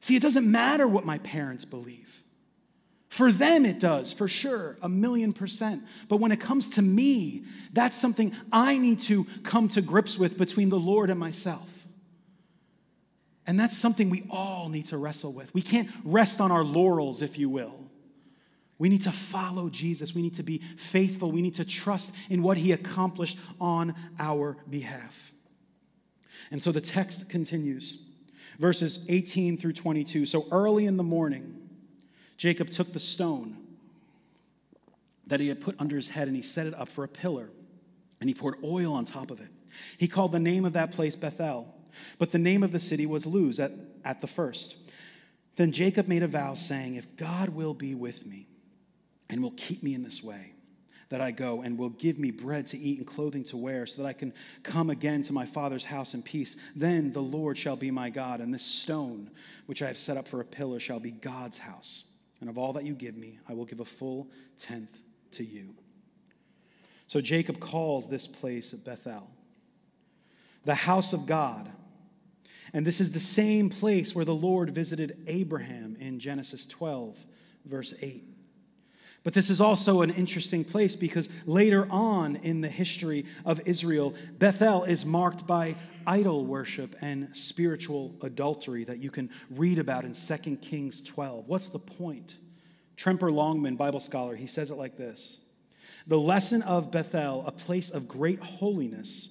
See, 0.00 0.16
it 0.16 0.22
doesn't 0.22 0.50
matter 0.50 0.88
what 0.88 1.04
my 1.04 1.18
parents 1.18 1.64
believe. 1.64 2.05
For 3.16 3.32
them, 3.32 3.64
it 3.64 3.80
does, 3.80 4.12
for 4.12 4.28
sure, 4.28 4.76
a 4.82 4.90
million 4.90 5.32
percent. 5.32 5.82
But 6.06 6.18
when 6.18 6.32
it 6.32 6.38
comes 6.38 6.68
to 6.70 6.82
me, 6.82 7.44
that's 7.72 7.98
something 7.98 8.30
I 8.52 8.76
need 8.76 8.98
to 9.00 9.24
come 9.42 9.68
to 9.68 9.80
grips 9.80 10.18
with 10.18 10.36
between 10.36 10.68
the 10.68 10.78
Lord 10.78 11.08
and 11.08 11.18
myself. 11.18 11.86
And 13.46 13.58
that's 13.58 13.74
something 13.74 14.10
we 14.10 14.26
all 14.28 14.68
need 14.68 14.84
to 14.86 14.98
wrestle 14.98 15.32
with. 15.32 15.54
We 15.54 15.62
can't 15.62 15.88
rest 16.04 16.42
on 16.42 16.52
our 16.52 16.62
laurels, 16.62 17.22
if 17.22 17.38
you 17.38 17.48
will. 17.48 17.88
We 18.76 18.90
need 18.90 19.00
to 19.00 19.12
follow 19.12 19.70
Jesus. 19.70 20.14
We 20.14 20.20
need 20.20 20.34
to 20.34 20.42
be 20.42 20.58
faithful. 20.58 21.32
We 21.32 21.40
need 21.40 21.54
to 21.54 21.64
trust 21.64 22.14
in 22.28 22.42
what 22.42 22.58
he 22.58 22.72
accomplished 22.72 23.38
on 23.58 23.94
our 24.18 24.58
behalf. 24.68 25.32
And 26.50 26.60
so 26.60 26.70
the 26.70 26.82
text 26.82 27.30
continues, 27.30 27.96
verses 28.58 29.06
18 29.08 29.56
through 29.56 29.72
22. 29.72 30.26
So 30.26 30.46
early 30.52 30.84
in 30.84 30.98
the 30.98 31.02
morning, 31.02 31.65
Jacob 32.36 32.70
took 32.70 32.92
the 32.92 32.98
stone 32.98 33.56
that 35.26 35.40
he 35.40 35.48
had 35.48 35.60
put 35.60 35.74
under 35.78 35.96
his 35.96 36.10
head 36.10 36.28
and 36.28 36.36
he 36.36 36.42
set 36.42 36.66
it 36.66 36.74
up 36.74 36.88
for 36.88 37.04
a 37.04 37.08
pillar, 37.08 37.50
and 38.20 38.28
he 38.28 38.34
poured 38.34 38.56
oil 38.62 38.92
on 38.92 39.04
top 39.04 39.30
of 39.30 39.40
it. 39.40 39.48
He 39.98 40.08
called 40.08 40.32
the 40.32 40.38
name 40.38 40.64
of 40.64 40.74
that 40.74 40.92
place 40.92 41.16
Bethel, 41.16 41.74
but 42.18 42.30
the 42.30 42.38
name 42.38 42.62
of 42.62 42.72
the 42.72 42.78
city 42.78 43.06
was 43.06 43.26
Luz 43.26 43.58
at, 43.58 43.72
at 44.04 44.20
the 44.20 44.26
first. 44.26 44.76
Then 45.56 45.72
Jacob 45.72 46.06
made 46.06 46.22
a 46.22 46.28
vow, 46.28 46.54
saying, 46.54 46.94
If 46.94 47.16
God 47.16 47.50
will 47.50 47.74
be 47.74 47.94
with 47.94 48.26
me 48.26 48.46
and 49.28 49.42
will 49.42 49.54
keep 49.56 49.82
me 49.82 49.94
in 49.94 50.02
this 50.02 50.22
way, 50.22 50.52
that 51.08 51.20
I 51.20 51.30
go 51.30 51.62
and 51.62 51.78
will 51.78 51.90
give 51.90 52.18
me 52.18 52.30
bread 52.30 52.66
to 52.68 52.78
eat 52.78 52.98
and 52.98 53.06
clothing 53.06 53.44
to 53.44 53.56
wear, 53.56 53.86
so 53.86 54.02
that 54.02 54.08
I 54.08 54.12
can 54.12 54.34
come 54.62 54.90
again 54.90 55.22
to 55.22 55.32
my 55.32 55.46
father's 55.46 55.84
house 55.84 56.14
in 56.14 56.22
peace. 56.22 56.56
Then 56.74 57.12
the 57.12 57.22
Lord 57.22 57.56
shall 57.56 57.76
be 57.76 57.90
my 57.90 58.10
God, 58.10 58.40
and 58.40 58.52
this 58.52 58.64
stone 58.64 59.30
which 59.66 59.82
I 59.82 59.86
have 59.86 59.98
set 59.98 60.16
up 60.16 60.28
for 60.28 60.40
a 60.40 60.44
pillar 60.44 60.78
shall 60.78 61.00
be 61.00 61.10
God's 61.10 61.58
house 61.58 62.05
and 62.40 62.50
of 62.50 62.58
all 62.58 62.72
that 62.74 62.84
you 62.84 62.94
give 62.94 63.16
me, 63.16 63.38
I 63.48 63.54
will 63.54 63.64
give 63.64 63.80
a 63.80 63.84
full 63.84 64.30
tenth 64.58 65.02
to 65.32 65.44
you. 65.44 65.74
So 67.06 67.20
Jacob 67.20 67.60
calls 67.60 68.08
this 68.08 68.26
place 68.26 68.72
Bethel, 68.72 69.30
the 70.64 70.74
house 70.74 71.12
of 71.12 71.26
God. 71.26 71.68
And 72.72 72.84
this 72.84 73.00
is 73.00 73.12
the 73.12 73.20
same 73.20 73.70
place 73.70 74.14
where 74.14 74.24
the 74.24 74.34
Lord 74.34 74.70
visited 74.70 75.16
Abraham 75.26 75.96
in 76.00 76.18
Genesis 76.18 76.66
12, 76.66 77.16
verse 77.64 77.94
8. 78.02 78.24
But 79.22 79.34
this 79.34 79.50
is 79.50 79.60
also 79.60 80.02
an 80.02 80.10
interesting 80.10 80.64
place 80.64 80.94
because 80.94 81.28
later 81.46 81.86
on 81.90 82.36
in 82.36 82.60
the 82.60 82.68
history 82.68 83.24
of 83.44 83.60
Israel, 83.66 84.14
Bethel 84.38 84.84
is 84.84 85.04
marked 85.04 85.46
by 85.46 85.76
idol 86.06 86.46
worship 86.46 86.94
and 87.00 87.34
spiritual 87.36 88.14
adultery 88.22 88.84
that 88.84 88.98
you 88.98 89.10
can 89.10 89.30
read 89.50 89.78
about 89.78 90.04
in 90.04 90.12
2 90.12 90.56
Kings 90.56 91.00
12. 91.02 91.48
What's 91.48 91.68
the 91.68 91.78
point? 91.78 92.36
Tremper 92.96 93.32
Longman, 93.32 93.76
Bible 93.76 94.00
scholar, 94.00 94.34
he 94.36 94.46
says 94.46 94.70
it 94.70 94.76
like 94.76 94.96
this 94.96 95.40
The 96.06 96.18
lesson 96.18 96.62
of 96.62 96.90
Bethel, 96.90 97.44
a 97.46 97.52
place 97.52 97.90
of 97.90 98.08
great 98.08 98.40
holiness 98.40 99.28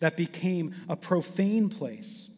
that 0.00 0.16
became 0.16 0.74
a 0.88 0.96
profane 0.96 1.68
place, 1.68 2.30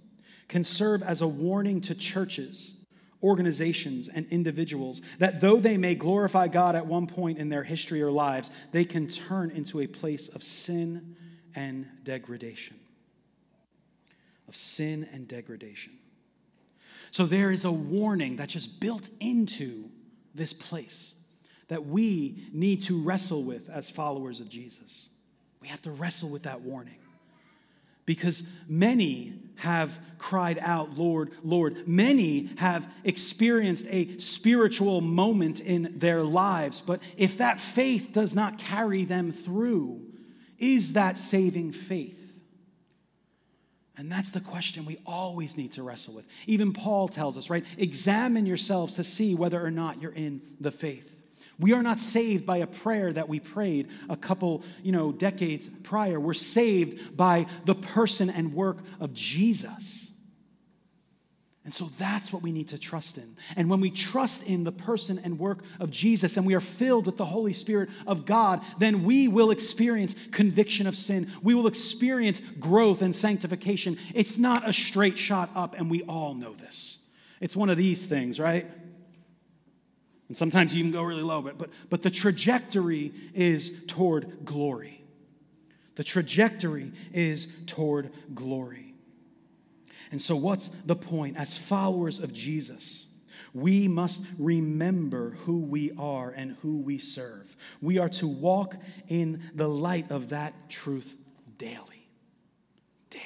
can 0.48 0.64
serve 0.64 1.02
as 1.02 1.22
a 1.22 1.28
warning 1.28 1.80
to 1.82 1.94
churches 1.94 2.76
organizations 3.22 4.08
and 4.08 4.26
individuals 4.26 5.00
that 5.18 5.40
though 5.40 5.58
they 5.58 5.76
may 5.76 5.94
glorify 5.94 6.48
God 6.48 6.74
at 6.74 6.86
one 6.86 7.06
point 7.06 7.38
in 7.38 7.50
their 7.50 7.62
history 7.62 8.02
or 8.02 8.10
lives, 8.10 8.50
they 8.72 8.84
can 8.84 9.06
turn 9.06 9.50
into 9.52 9.80
a 9.80 9.86
place 9.86 10.28
of 10.28 10.42
sin 10.42 11.16
and 11.54 11.86
degradation 12.02 12.81
of 14.48 14.56
sin 14.56 15.06
and 15.12 15.26
degradation. 15.28 15.92
So 17.10 17.26
there 17.26 17.50
is 17.50 17.64
a 17.64 17.72
warning 17.72 18.36
that's 18.36 18.52
just 18.52 18.80
built 18.80 19.10
into 19.20 19.90
this 20.34 20.52
place 20.52 21.14
that 21.68 21.86
we 21.86 22.44
need 22.52 22.80
to 22.82 23.00
wrestle 23.00 23.42
with 23.42 23.68
as 23.70 23.90
followers 23.90 24.40
of 24.40 24.48
Jesus. 24.48 25.08
We 25.60 25.68
have 25.68 25.82
to 25.82 25.90
wrestle 25.90 26.28
with 26.28 26.42
that 26.44 26.62
warning 26.62 26.98
because 28.04 28.48
many 28.68 29.34
have 29.56 29.98
cried 30.18 30.58
out, 30.60 30.98
Lord, 30.98 31.30
Lord. 31.44 31.86
Many 31.86 32.50
have 32.56 32.92
experienced 33.04 33.86
a 33.90 34.18
spiritual 34.18 35.00
moment 35.00 35.60
in 35.60 35.98
their 35.98 36.22
lives, 36.22 36.80
but 36.80 37.00
if 37.16 37.38
that 37.38 37.60
faith 37.60 38.10
does 38.12 38.34
not 38.34 38.58
carry 38.58 39.04
them 39.04 39.30
through, 39.30 40.00
is 40.58 40.94
that 40.94 41.16
saving 41.16 41.72
faith? 41.72 42.21
And 43.96 44.10
that's 44.10 44.30
the 44.30 44.40
question 44.40 44.86
we 44.86 44.98
always 45.04 45.56
need 45.56 45.72
to 45.72 45.82
wrestle 45.82 46.14
with. 46.14 46.26
Even 46.46 46.72
Paul 46.72 47.08
tells 47.08 47.36
us, 47.36 47.50
right? 47.50 47.64
Examine 47.76 48.46
yourselves 48.46 48.94
to 48.96 49.04
see 49.04 49.34
whether 49.34 49.62
or 49.62 49.70
not 49.70 50.00
you're 50.00 50.12
in 50.12 50.40
the 50.60 50.70
faith. 50.70 51.18
We 51.58 51.74
are 51.74 51.82
not 51.82 52.00
saved 52.00 52.46
by 52.46 52.58
a 52.58 52.66
prayer 52.66 53.12
that 53.12 53.28
we 53.28 53.38
prayed 53.38 53.88
a 54.08 54.16
couple, 54.16 54.64
you 54.82 54.92
know, 54.92 55.12
decades 55.12 55.68
prior. 55.68 56.18
We're 56.18 56.32
saved 56.34 57.16
by 57.16 57.46
the 57.66 57.74
person 57.74 58.30
and 58.30 58.54
work 58.54 58.78
of 58.98 59.12
Jesus. 59.12 60.11
And 61.64 61.72
so 61.72 61.84
that's 61.96 62.32
what 62.32 62.42
we 62.42 62.50
need 62.50 62.68
to 62.68 62.78
trust 62.78 63.18
in. 63.18 63.36
And 63.54 63.70
when 63.70 63.80
we 63.80 63.92
trust 63.92 64.48
in 64.48 64.64
the 64.64 64.72
person 64.72 65.20
and 65.22 65.38
work 65.38 65.60
of 65.78 65.92
Jesus 65.92 66.36
and 66.36 66.44
we 66.44 66.54
are 66.54 66.60
filled 66.60 67.06
with 67.06 67.16
the 67.16 67.24
Holy 67.24 67.52
Spirit 67.52 67.88
of 68.04 68.26
God, 68.26 68.64
then 68.78 69.04
we 69.04 69.28
will 69.28 69.52
experience 69.52 70.16
conviction 70.32 70.88
of 70.88 70.96
sin. 70.96 71.30
We 71.40 71.54
will 71.54 71.68
experience 71.68 72.40
growth 72.40 73.00
and 73.00 73.14
sanctification. 73.14 73.96
It's 74.12 74.38
not 74.38 74.68
a 74.68 74.72
straight 74.72 75.16
shot 75.16 75.50
up, 75.54 75.78
and 75.78 75.88
we 75.88 76.02
all 76.02 76.34
know 76.34 76.52
this. 76.52 76.98
It's 77.40 77.56
one 77.56 77.70
of 77.70 77.76
these 77.76 78.06
things, 78.06 78.40
right? 78.40 78.66
And 80.26 80.36
sometimes 80.36 80.74
you 80.74 80.82
can 80.82 80.92
go 80.92 81.02
really 81.02 81.22
low, 81.22 81.42
but, 81.42 81.58
but, 81.58 81.70
but 81.90 82.02
the 82.02 82.10
trajectory 82.10 83.12
is 83.34 83.84
toward 83.86 84.44
glory. 84.44 85.04
The 85.94 86.04
trajectory 86.04 86.90
is 87.12 87.54
toward 87.66 88.10
glory. 88.34 88.81
And 90.12 90.20
so, 90.20 90.36
what's 90.36 90.68
the 90.68 90.94
point? 90.94 91.38
As 91.38 91.56
followers 91.56 92.20
of 92.20 92.32
Jesus, 92.32 93.06
we 93.54 93.88
must 93.88 94.24
remember 94.38 95.30
who 95.40 95.60
we 95.60 95.90
are 95.98 96.30
and 96.30 96.56
who 96.62 96.78
we 96.78 96.98
serve. 96.98 97.56
We 97.80 97.98
are 97.98 98.10
to 98.10 98.28
walk 98.28 98.76
in 99.08 99.42
the 99.54 99.68
light 99.68 100.10
of 100.10 100.28
that 100.28 100.68
truth 100.68 101.16
daily. 101.56 102.08
Daily. 103.10 103.24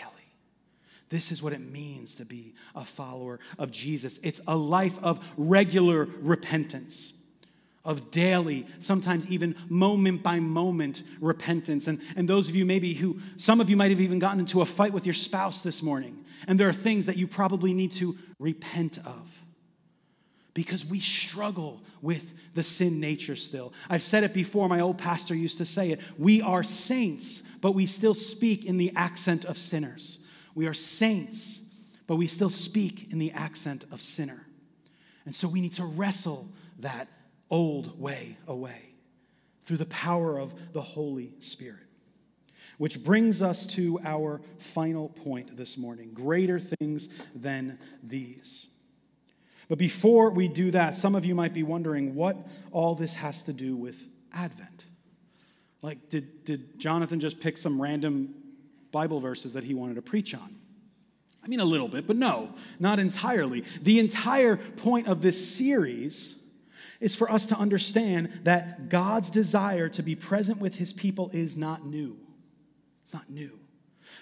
This 1.09 1.33
is 1.33 1.43
what 1.43 1.53
it 1.53 1.61
means 1.61 2.15
to 2.17 2.25
be 2.25 2.55
a 2.75 2.85
follower 2.85 3.41
of 3.59 3.73
Jesus. 3.73 4.19
It's 4.23 4.41
a 4.47 4.57
life 4.57 4.99
of 5.03 5.27
regular 5.37 6.09
repentance, 6.21 7.15
of 7.85 8.11
daily, 8.11 8.67
sometimes 8.79 9.31
even 9.31 9.57
moment 9.69 10.23
by 10.23 10.41
moment 10.41 11.03
repentance. 11.21 11.87
And, 11.87 12.01
and 12.17 12.29
those 12.29 12.49
of 12.49 12.57
you, 12.57 12.65
maybe 12.65 12.95
who, 12.95 13.19
some 13.37 13.61
of 13.61 13.71
you 13.71 13.77
might 13.77 13.91
have 13.91 14.01
even 14.01 14.21
gotten 14.21 14.41
into 14.41 14.61
a 14.61 14.67
fight 14.67 14.93
with 14.93 15.07
your 15.07 15.15
spouse 15.15 15.63
this 15.63 15.83
morning, 15.83 16.25
and 16.47 16.59
there 16.59 16.69
are 16.69 16.73
things 16.73 17.07
that 17.07 17.17
you 17.17 17.27
probably 17.27 17.73
need 17.73 17.93
to 17.93 18.17
repent 18.39 18.99
of 18.99 19.45
because 20.55 20.87
we 20.87 20.99
struggle 20.99 21.83
with 22.01 22.33
the 22.55 22.63
sin 22.63 22.99
nature 22.99 23.37
still. 23.37 23.75
I've 23.91 24.03
said 24.03 24.25
it 24.25 24.33
before, 24.33 24.69
my 24.69 24.81
old 24.81 24.97
pastor 24.97 25.35
used 25.35 25.59
to 25.59 25.67
say 25.67 25.91
it. 25.91 26.01
We 26.19 26.41
are 26.41 26.63
saints, 26.63 27.43
but 27.61 27.73
we 27.73 27.85
still 27.85 28.15
speak 28.15 28.65
in 28.65 28.79
the 28.79 28.91
accent 28.97 29.45
of 29.45 29.59
sinners. 29.59 30.19
We 30.55 30.67
are 30.67 30.75
saints, 30.75 31.61
but 32.07 32.17
we 32.17 32.27
still 32.27 32.49
speak 32.49 33.13
in 33.13 33.19
the 33.19 33.33
accent 33.33 33.85
of 33.93 34.01
sinner. 34.01 34.47
And 35.27 35.35
so 35.35 35.47
we 35.47 35.61
need 35.61 35.73
to 35.75 35.85
wrestle 35.85 36.49
that 36.79 37.09
old 37.51 38.01
way 38.01 38.39
away 38.49 38.95
through 39.65 39.77
the 39.77 39.87
power 39.87 40.39
of 40.41 40.55
the 40.73 40.81
Holy 40.81 41.35
Spirit. 41.41 41.86
Which 42.79 43.03
brings 43.03 43.43
us 43.43 43.67
to 43.69 43.99
our 44.05 44.41
final 44.59 45.09
point 45.09 45.57
this 45.57 45.79
morning 45.79 46.13
greater 46.13 46.59
things 46.59 47.09
than 47.35 47.79
these. 48.03 48.67
But 49.69 49.79
before 49.79 50.31
we 50.31 50.49
do 50.49 50.71
that, 50.71 50.97
some 50.97 51.15
of 51.15 51.25
you 51.25 51.35
might 51.35 51.53
be 51.53 51.63
wondering 51.63 52.15
what 52.15 52.37
all 52.71 52.95
this 52.95 53.17
has 53.17 53.43
to 53.45 53.53
do 53.53 53.77
with 53.77 54.07
Advent. 54.33 54.87
Like, 55.83 56.09
did, 56.09 56.45
did 56.45 56.79
Jonathan 56.79 57.21
just 57.21 57.41
pick 57.41 57.59
some 57.59 57.81
random 57.81 58.35
Bible 58.93 59.21
verses 59.21 59.55
that 59.55 59.65
he 59.65 59.75
wanted 59.75 59.95
to 59.95 60.03
preach 60.03 60.35
on? 60.35 60.55
I 61.43 61.49
mean, 61.49 61.61
a 61.61 61.65
little 61.65 61.89
bit, 61.89 62.07
but 62.07 62.17
no, 62.17 62.51
not 62.81 62.99
entirely. 62.99 63.63
The 63.81 64.01
entire 64.01 64.57
point 64.57 65.07
of 65.07 65.23
this 65.23 65.57
series 65.57 66.37
is 67.01 67.15
for 67.15 67.31
us 67.31 67.47
to 67.47 67.57
understand 67.57 68.41
that 68.45 68.89
God's 68.89 69.31
desire 69.31 69.89
to 69.91 70.03
be 70.03 70.17
present 70.17 70.61
with 70.61 70.77
his 70.77 70.93
people 70.93 71.31
is 71.33 71.57
not 71.57 71.85
new. 71.85 72.19
It's 73.07 73.15
not 73.15 73.31
new. 73.31 73.57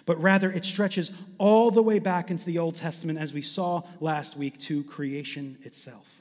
But 0.04 0.20
rather, 0.20 0.52
it 0.52 0.66
stretches 0.66 1.10
all 1.38 1.70
the 1.70 1.82
way 1.82 1.98
back 1.98 2.30
into 2.30 2.44
the 2.44 2.58
Old 2.58 2.74
Testament, 2.74 3.18
as 3.18 3.32
we 3.32 3.40
saw 3.40 3.82
last 3.98 4.36
week, 4.36 4.58
to 4.58 4.84
creation 4.84 5.56
itself. 5.62 6.20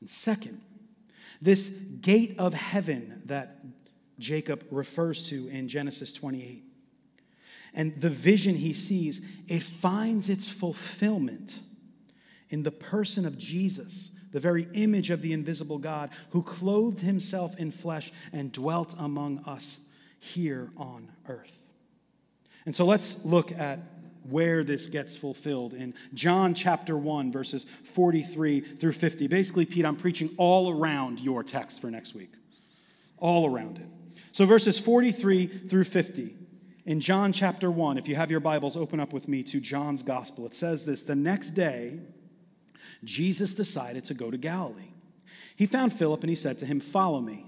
And 0.00 0.10
second, 0.10 0.60
this 1.40 1.68
gate 1.68 2.34
of 2.36 2.52
heaven 2.52 3.22
that 3.26 3.58
Jacob 4.18 4.64
refers 4.72 5.28
to 5.28 5.46
in 5.50 5.68
Genesis 5.68 6.12
28. 6.12 6.64
And 7.74 7.94
the 7.94 8.10
vision 8.10 8.56
he 8.56 8.72
sees, 8.72 9.24
it 9.46 9.62
finds 9.62 10.28
its 10.28 10.48
fulfillment 10.48 11.60
in 12.50 12.64
the 12.64 12.72
person 12.72 13.24
of 13.24 13.38
Jesus, 13.38 14.10
the 14.32 14.40
very 14.40 14.66
image 14.74 15.10
of 15.10 15.22
the 15.22 15.32
invisible 15.32 15.78
God, 15.78 16.10
who 16.30 16.42
clothed 16.42 17.02
himself 17.02 17.56
in 17.60 17.70
flesh 17.70 18.12
and 18.32 18.50
dwelt 18.50 18.96
among 18.98 19.44
us 19.46 19.78
here 20.18 20.72
on 20.76 21.11
earth. 21.28 21.66
And 22.64 22.74
so 22.74 22.84
let's 22.84 23.24
look 23.24 23.52
at 23.52 23.80
where 24.28 24.62
this 24.62 24.86
gets 24.86 25.16
fulfilled 25.16 25.74
in 25.74 25.94
John 26.14 26.54
chapter 26.54 26.96
1, 26.96 27.32
verses 27.32 27.64
43 27.64 28.60
through 28.60 28.92
50. 28.92 29.26
Basically, 29.26 29.64
Pete, 29.64 29.84
I'm 29.84 29.96
preaching 29.96 30.30
all 30.36 30.70
around 30.70 31.20
your 31.20 31.42
text 31.42 31.80
for 31.80 31.90
next 31.90 32.14
week, 32.14 32.32
all 33.18 33.46
around 33.46 33.78
it. 33.78 33.86
So, 34.30 34.46
verses 34.46 34.78
43 34.78 35.46
through 35.46 35.84
50. 35.84 36.36
In 36.84 37.00
John 37.00 37.32
chapter 37.32 37.70
1, 37.70 37.98
if 37.98 38.08
you 38.08 38.16
have 38.16 38.30
your 38.30 38.40
Bibles, 38.40 38.76
open 38.76 38.98
up 38.98 39.12
with 39.12 39.28
me 39.28 39.42
to 39.44 39.60
John's 39.60 40.02
gospel. 40.02 40.46
It 40.46 40.54
says 40.54 40.84
this 40.84 41.02
The 41.02 41.14
next 41.14 41.50
day, 41.50 42.00
Jesus 43.04 43.54
decided 43.54 44.04
to 44.04 44.14
go 44.14 44.30
to 44.30 44.36
Galilee. 44.36 44.92
He 45.54 45.66
found 45.66 45.92
Philip 45.92 46.22
and 46.22 46.30
he 46.30 46.34
said 46.34 46.58
to 46.58 46.66
him, 46.66 46.80
Follow 46.80 47.20
me. 47.20 47.46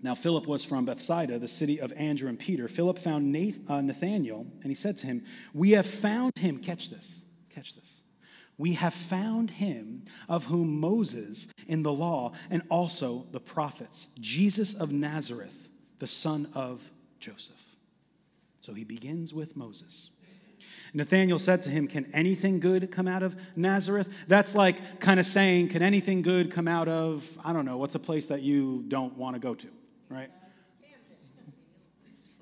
Now, 0.00 0.14
Philip 0.14 0.46
was 0.46 0.64
from 0.64 0.84
Bethsaida, 0.84 1.38
the 1.38 1.48
city 1.48 1.80
of 1.80 1.92
Andrew 1.96 2.28
and 2.28 2.38
Peter. 2.38 2.68
Philip 2.68 2.98
found 2.98 3.34
uh, 3.68 3.80
Nathanael 3.80 4.46
and 4.62 4.70
he 4.70 4.74
said 4.74 4.96
to 4.98 5.06
him, 5.06 5.24
We 5.52 5.72
have 5.72 5.86
found 5.86 6.38
him. 6.38 6.58
Catch 6.58 6.90
this, 6.90 7.24
catch 7.50 7.74
this. 7.74 8.02
We 8.56 8.74
have 8.74 8.94
found 8.94 9.52
him 9.52 10.04
of 10.28 10.46
whom 10.46 10.80
Moses 10.80 11.46
in 11.66 11.82
the 11.82 11.92
law 11.92 12.32
and 12.50 12.62
also 12.68 13.26
the 13.30 13.40
prophets, 13.40 14.08
Jesus 14.20 14.74
of 14.74 14.92
Nazareth, 14.92 15.68
the 16.00 16.08
son 16.08 16.48
of 16.54 16.90
Joseph. 17.20 17.76
So 18.60 18.74
he 18.74 18.84
begins 18.84 19.32
with 19.32 19.56
Moses. 19.56 20.10
Nathanael 20.94 21.38
said 21.38 21.62
to 21.62 21.70
him, 21.70 21.86
Can 21.86 22.06
anything 22.12 22.60
good 22.60 22.90
come 22.90 23.06
out 23.06 23.22
of 23.22 23.36
Nazareth? 23.56 24.24
That's 24.26 24.54
like 24.54 25.00
kind 25.00 25.20
of 25.20 25.26
saying, 25.26 25.68
Can 25.68 25.82
anything 25.82 26.22
good 26.22 26.50
come 26.50 26.66
out 26.66 26.88
of, 26.88 27.38
I 27.44 27.52
don't 27.52 27.64
know, 27.64 27.76
what's 27.76 27.94
a 27.94 28.00
place 28.00 28.26
that 28.28 28.42
you 28.42 28.84
don't 28.88 29.16
want 29.16 29.34
to 29.34 29.40
go 29.40 29.54
to, 29.54 29.68
right? 30.08 30.30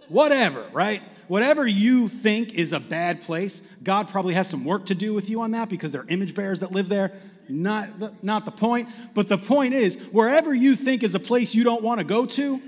Whatever, 0.08 0.64
right? 0.72 1.02
Whatever 1.28 1.66
you 1.66 2.08
think 2.08 2.54
is 2.54 2.72
a 2.72 2.78
bad 2.78 3.22
place, 3.22 3.60
God 3.82 4.08
probably 4.08 4.34
has 4.34 4.48
some 4.48 4.64
work 4.64 4.86
to 4.86 4.94
do 4.94 5.12
with 5.12 5.28
you 5.28 5.40
on 5.40 5.50
that 5.52 5.68
because 5.68 5.92
there 5.92 6.02
are 6.02 6.08
image 6.08 6.34
bearers 6.34 6.60
that 6.60 6.70
live 6.72 6.88
there. 6.88 7.12
Not 7.48 7.98
the, 7.98 8.12
not 8.22 8.44
the 8.44 8.50
point, 8.50 8.88
but 9.14 9.28
the 9.28 9.38
point 9.38 9.74
is, 9.74 9.96
wherever 10.12 10.52
you 10.54 10.74
think 10.76 11.02
is 11.02 11.14
a 11.14 11.20
place 11.20 11.54
you 11.54 11.64
don't 11.64 11.82
want 11.82 11.98
to 11.98 12.04
go 12.04 12.26
to, 12.26 12.60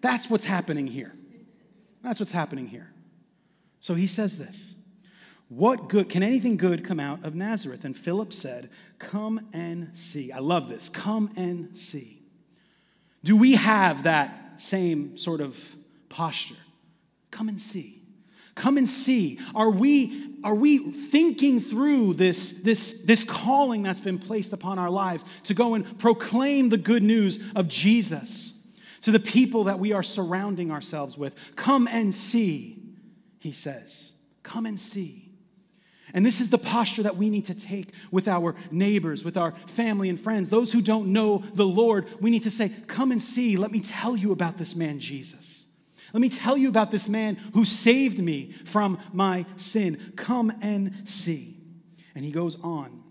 that's 0.00 0.28
what's 0.28 0.44
happening 0.44 0.86
here. 0.86 1.14
That's 2.02 2.20
what's 2.20 2.32
happening 2.32 2.66
here. 2.66 2.92
So 3.80 3.94
he 3.94 4.06
says 4.06 4.38
this 4.38 4.76
What 5.48 5.88
good, 5.88 6.08
can 6.08 6.22
anything 6.22 6.56
good 6.56 6.84
come 6.84 7.00
out 7.00 7.24
of 7.24 7.34
Nazareth? 7.34 7.84
And 7.84 7.96
Philip 7.96 8.32
said, 8.32 8.70
Come 8.98 9.48
and 9.52 9.96
see. 9.96 10.30
I 10.32 10.38
love 10.38 10.68
this. 10.68 10.88
Come 10.88 11.30
and 11.36 11.76
see. 11.76 12.17
Do 13.24 13.36
we 13.36 13.54
have 13.54 14.04
that 14.04 14.60
same 14.60 15.16
sort 15.16 15.40
of 15.40 15.76
posture? 16.08 16.56
Come 17.30 17.48
and 17.48 17.60
see. 17.60 18.02
Come 18.54 18.76
and 18.76 18.88
see. 18.88 19.38
Are 19.54 19.70
we, 19.70 20.34
are 20.42 20.54
we 20.54 20.78
thinking 20.78 21.60
through 21.60 22.14
this, 22.14 22.62
this, 22.62 23.04
this 23.04 23.24
calling 23.24 23.84
that's 23.84 24.00
been 24.00 24.18
placed 24.18 24.52
upon 24.52 24.78
our 24.78 24.90
lives 24.90 25.24
to 25.44 25.54
go 25.54 25.74
and 25.74 25.98
proclaim 25.98 26.68
the 26.68 26.76
good 26.76 27.02
news 27.02 27.38
of 27.54 27.68
Jesus 27.68 28.54
to 29.02 29.12
the 29.12 29.20
people 29.20 29.64
that 29.64 29.78
we 29.78 29.92
are 29.92 30.02
surrounding 30.02 30.72
ourselves 30.72 31.16
with? 31.16 31.54
Come 31.54 31.86
and 31.86 32.12
see, 32.12 32.82
he 33.38 33.52
says. 33.52 34.12
Come 34.42 34.66
and 34.66 34.78
see. 34.78 35.27
And 36.14 36.24
this 36.24 36.40
is 36.40 36.50
the 36.50 36.58
posture 36.58 37.02
that 37.02 37.16
we 37.16 37.28
need 37.28 37.44
to 37.46 37.54
take 37.54 37.92
with 38.10 38.28
our 38.28 38.54
neighbors, 38.70 39.24
with 39.24 39.36
our 39.36 39.52
family 39.66 40.08
and 40.08 40.18
friends. 40.18 40.48
Those 40.48 40.72
who 40.72 40.80
don't 40.80 41.12
know 41.12 41.42
the 41.54 41.66
Lord, 41.66 42.06
we 42.20 42.30
need 42.30 42.44
to 42.44 42.50
say, 42.50 42.70
Come 42.86 43.12
and 43.12 43.22
see. 43.22 43.56
Let 43.56 43.70
me 43.70 43.80
tell 43.80 44.16
you 44.16 44.32
about 44.32 44.56
this 44.56 44.74
man, 44.74 45.00
Jesus. 45.00 45.66
Let 46.12 46.20
me 46.20 46.30
tell 46.30 46.56
you 46.56 46.68
about 46.68 46.90
this 46.90 47.08
man 47.08 47.36
who 47.52 47.64
saved 47.64 48.18
me 48.18 48.52
from 48.52 48.98
my 49.12 49.44
sin. 49.56 50.12
Come 50.16 50.50
and 50.62 51.06
see. 51.06 51.56
And 52.14 52.24
he 52.24 52.30
goes 52.30 52.58
on. 52.62 53.02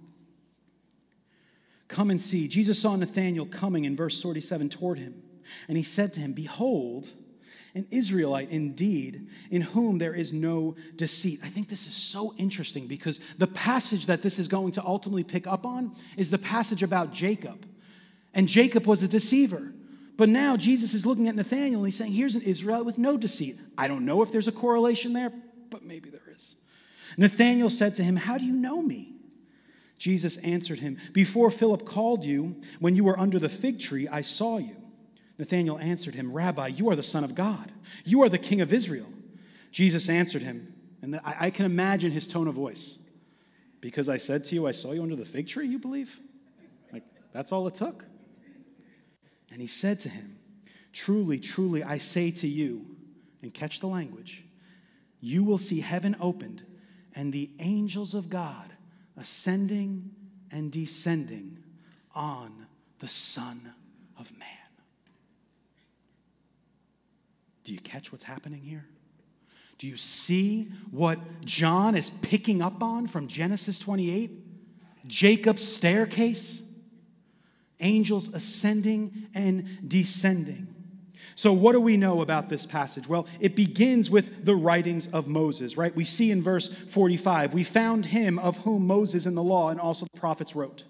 Come 1.87 2.09
and 2.09 2.21
see. 2.21 2.47
Jesus 2.47 2.81
saw 2.81 2.95
Nathanael 2.95 3.45
coming 3.45 3.85
in 3.85 3.95
verse 3.95 4.21
47 4.21 4.69
toward 4.69 4.99
him. 4.99 5.21
And 5.67 5.77
he 5.77 5.83
said 5.83 6.13
to 6.13 6.19
him, 6.19 6.33
Behold, 6.33 7.07
an 7.77 7.87
Israelite 7.91 8.49
indeed, 8.49 9.29
in 9.51 9.61
whom 9.61 9.99
there 9.99 10.15
is 10.15 10.33
no 10.33 10.75
deceit. 10.95 11.39
I 11.43 11.47
think 11.47 11.69
this 11.69 11.85
is 11.85 11.93
so 11.93 12.33
interesting 12.37 12.87
because 12.87 13.19
the 13.37 13.45
passage 13.45 14.07
that 14.07 14.23
this 14.23 14.39
is 14.39 14.47
going 14.47 14.71
to 14.73 14.83
ultimately 14.83 15.23
pick 15.23 15.45
up 15.45 15.63
on 15.63 15.95
is 16.17 16.31
the 16.31 16.39
passage 16.39 16.81
about 16.81 17.13
Jacob. 17.13 17.67
And 18.33 18.47
Jacob 18.47 18.87
was 18.87 19.03
a 19.03 19.07
deceiver. 19.07 19.73
But 20.17 20.27
now 20.27 20.57
Jesus 20.57 20.95
is 20.95 21.05
looking 21.05 21.27
at 21.27 21.35
Nathanael 21.35 21.75
and 21.75 21.85
he's 21.85 21.95
saying, 21.95 22.13
Here's 22.13 22.33
an 22.33 22.41
Israelite 22.41 22.83
with 22.83 22.97
no 22.97 23.15
deceit. 23.15 23.57
I 23.77 23.87
don't 23.87 24.05
know 24.05 24.23
if 24.23 24.31
there's 24.31 24.47
a 24.47 24.51
correlation 24.51 25.13
there, 25.13 25.31
but 25.69 25.83
maybe 25.83 26.09
there 26.09 26.33
is. 26.35 26.55
Nathanael 27.15 27.69
said 27.69 27.93
to 27.95 28.03
him, 28.03 28.15
How 28.15 28.39
do 28.39 28.45
you 28.45 28.53
know 28.53 28.81
me? 28.81 29.13
Jesus 29.99 30.37
answered 30.37 30.79
him, 30.79 30.97
Before 31.13 31.51
Philip 31.51 31.85
called 31.85 32.25
you, 32.25 32.59
when 32.79 32.95
you 32.95 33.03
were 33.03 33.19
under 33.19 33.37
the 33.37 33.49
fig 33.49 33.79
tree, 33.79 34.07
I 34.07 34.21
saw 34.21 34.57
you. 34.57 34.75
Nathanael 35.37 35.77
answered 35.77 36.15
him, 36.15 36.33
Rabbi, 36.33 36.67
you 36.67 36.89
are 36.89 36.95
the 36.95 37.03
Son 37.03 37.23
of 37.23 37.35
God. 37.35 37.71
You 38.03 38.23
are 38.23 38.29
the 38.29 38.37
King 38.37 38.61
of 38.61 38.73
Israel. 38.73 39.07
Jesus 39.71 40.09
answered 40.09 40.41
him, 40.41 40.73
and 41.01 41.19
I 41.23 41.51
can 41.51 41.65
imagine 41.65 42.11
his 42.11 42.25
tone 42.25 42.47
of 42.47 42.55
voice. 42.55 42.97
Because 43.79 44.09
I 44.09 44.17
said 44.17 44.43
to 44.45 44.55
you, 44.55 44.65
I 44.65 44.71
saw 44.71 44.93
you 44.93 45.03
under 45.03 45.15
the 45.15 45.25
fig 45.25 45.47
tree, 45.47 45.67
you 45.67 45.77
believe? 45.77 46.19
Like, 46.91 47.03
that's 47.31 47.51
all 47.51 47.67
it 47.67 47.75
took. 47.75 48.05
And 49.51 49.61
he 49.61 49.67
said 49.67 49.99
to 50.01 50.09
him, 50.09 50.39
Truly, 50.91 51.39
truly, 51.39 51.83
I 51.83 51.99
say 51.99 52.31
to 52.31 52.47
you, 52.47 52.97
and 53.43 53.53
catch 53.53 53.79
the 53.79 53.87
language, 53.87 54.43
you 55.21 55.43
will 55.43 55.57
see 55.57 55.81
heaven 55.81 56.15
opened 56.19 56.65
and 57.15 57.31
the 57.31 57.49
angels 57.59 58.13
of 58.13 58.29
God 58.29 58.73
ascending 59.15 60.11
and 60.51 60.71
descending 60.71 61.63
on 62.15 62.67
the 62.99 63.07
Son 63.07 63.73
of 64.17 64.31
Man. 64.37 64.66
Do 67.67 67.73
you 67.73 67.79
catch 67.79 68.13
what's 68.13 68.23
happening 68.23 68.61
here? 68.61 68.85
Do 69.77 69.87
you 69.87 69.97
see 69.97 70.69
what 70.89 71.19
John 71.43 71.95
is 71.95 72.09
picking 72.09 72.61
up 72.61 72.81
on 72.81 73.07
from 73.07 73.27
Genesis 73.27 73.77
28? 73.77 74.31
Jacob's 75.05 75.67
staircase? 75.67 76.63
angels 77.79 78.33
ascending 78.33 79.27
and 79.33 79.87
descending. 79.87 80.73
So, 81.35 81.53
what 81.53 81.73
do 81.73 81.81
we 81.81 81.97
know 81.97 82.21
about 82.21 82.49
this 82.49 82.65
passage? 82.65 83.07
Well, 83.07 83.27
it 83.39 83.55
begins 83.55 84.09
with 84.09 84.45
the 84.45 84.55
writings 84.55 85.07
of 85.07 85.27
Moses, 85.27 85.77
right? 85.77 85.95
We 85.95 86.05
see 86.05 86.31
in 86.31 86.41
verse 86.41 86.73
45, 86.73 87.53
we 87.53 87.63
found 87.63 88.07
him 88.07 88.39
of 88.39 88.57
whom 88.57 88.87
Moses 88.87 89.25
in 89.25 89.35
the 89.35 89.43
law 89.43 89.69
and 89.69 89.79
also 89.79 90.07
the 90.11 90.19
prophets 90.19 90.55
wrote. 90.55 90.83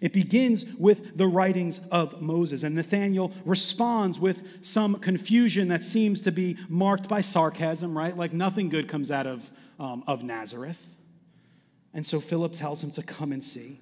It 0.00 0.12
begins 0.12 0.64
with 0.76 1.16
the 1.16 1.26
writings 1.26 1.80
of 1.90 2.20
Moses, 2.20 2.62
and 2.62 2.74
Nathanael 2.74 3.32
responds 3.44 4.20
with 4.20 4.64
some 4.64 4.96
confusion 4.96 5.68
that 5.68 5.84
seems 5.84 6.20
to 6.22 6.32
be 6.32 6.56
marked 6.68 7.08
by 7.08 7.20
sarcasm, 7.20 7.96
right? 7.96 8.16
Like 8.16 8.32
nothing 8.32 8.68
good 8.68 8.88
comes 8.88 9.10
out 9.10 9.26
of, 9.26 9.50
um, 9.78 10.04
of 10.06 10.22
Nazareth. 10.22 10.96
And 11.94 12.06
so 12.06 12.20
Philip 12.20 12.54
tells 12.54 12.82
him 12.82 12.90
to 12.92 13.02
come 13.02 13.32
and 13.32 13.42
see. 13.42 13.80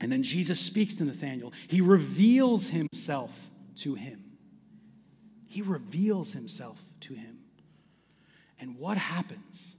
And 0.00 0.10
then 0.10 0.22
Jesus 0.22 0.60
speaks 0.60 0.94
to 0.96 1.04
Nathanael. 1.04 1.52
He 1.68 1.80
reveals 1.80 2.70
himself 2.70 3.50
to 3.76 3.94
him. 3.94 4.24
He 5.46 5.62
reveals 5.62 6.32
himself 6.32 6.82
to 7.00 7.14
him. 7.14 7.38
And 8.60 8.78
what 8.78 8.98
happens? 8.98 9.76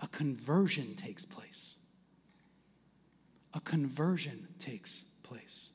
A 0.00 0.08
conversion 0.08 0.94
takes 0.94 1.24
place. 1.24 1.78
A 3.56 3.60
conversion 3.60 4.46
takes 4.58 5.06
place. 5.22 5.70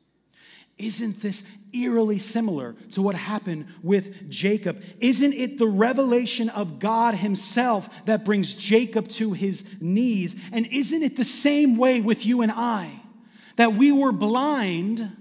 Isn't 0.77 1.19
this 1.19 1.51
eerily 1.73 2.19
similar 2.19 2.75
to 2.91 3.01
what 3.01 3.15
happened 3.15 3.65
with 3.81 4.29
Jacob? 4.29 4.83
Isn't 4.99 5.33
it 5.33 5.57
the 5.57 5.65
revelation 5.67 6.49
of 6.49 6.77
God 6.77 7.15
Himself 7.15 8.05
that 8.05 8.23
brings 8.23 8.53
Jacob 8.53 9.07
to 9.09 9.33
his 9.33 9.81
knees? 9.81 10.39
And 10.53 10.67
isn't 10.67 11.01
it 11.01 11.17
the 11.17 11.23
same 11.23 11.75
way 11.75 12.01
with 12.01 12.23
you 12.23 12.41
and 12.43 12.51
I? 12.51 13.01
That 13.55 13.73
we 13.73 13.91
were 13.91 14.11
blind 14.11 15.17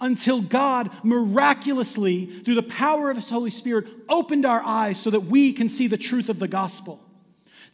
until 0.00 0.42
God 0.42 0.90
miraculously, 1.04 2.26
through 2.26 2.56
the 2.56 2.62
power 2.62 3.10
of 3.10 3.16
His 3.16 3.30
Holy 3.30 3.50
Spirit, 3.50 3.86
opened 4.08 4.46
our 4.46 4.62
eyes 4.64 5.00
so 5.00 5.10
that 5.10 5.20
we 5.20 5.52
can 5.52 5.68
see 5.68 5.86
the 5.86 5.98
truth 5.98 6.28
of 6.28 6.40
the 6.40 6.48
gospel. 6.48 7.04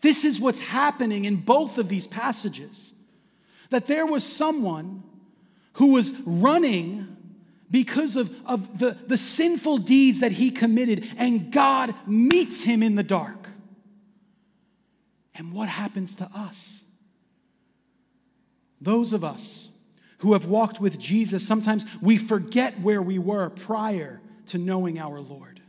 This 0.03 0.25
is 0.25 0.41
what's 0.41 0.61
happening 0.61 1.25
in 1.25 1.37
both 1.37 1.79
of 1.79 1.89
these 1.89 2.07
passages. 2.07 2.93
That 3.71 3.87
there 3.87 4.07
was 4.07 4.25
someone 4.25 5.03
who 5.75 5.93
was 5.93 6.13
running 6.25 7.17
because 7.71 8.17
of, 8.17 8.35
of 8.47 8.79
the, 8.79 8.97
the 9.07 9.17
sinful 9.17 9.79
deeds 9.79 10.21
that 10.21 10.33
he 10.33 10.51
committed, 10.51 11.07
and 11.17 11.53
God 11.53 11.95
meets 12.07 12.63
him 12.63 12.83
in 12.83 12.95
the 12.95 13.03
dark. 13.03 13.49
And 15.35 15.53
what 15.53 15.69
happens 15.69 16.15
to 16.17 16.31
us? 16.35 16.83
Those 18.81 19.13
of 19.13 19.25
us 19.25 19.71
who 20.19 20.33
have 20.33 20.47
walked 20.47 20.81
with 20.81 20.99
Jesus, 20.99 21.47
sometimes 21.47 21.85
we 22.01 22.17
forget 22.17 22.81
where 22.81 23.03
we 23.03 23.19
were 23.19 23.51
prior 23.51 24.21
to 24.47 24.59
knowing 24.59 24.99
our 24.99 25.21
Lord. 25.21 25.61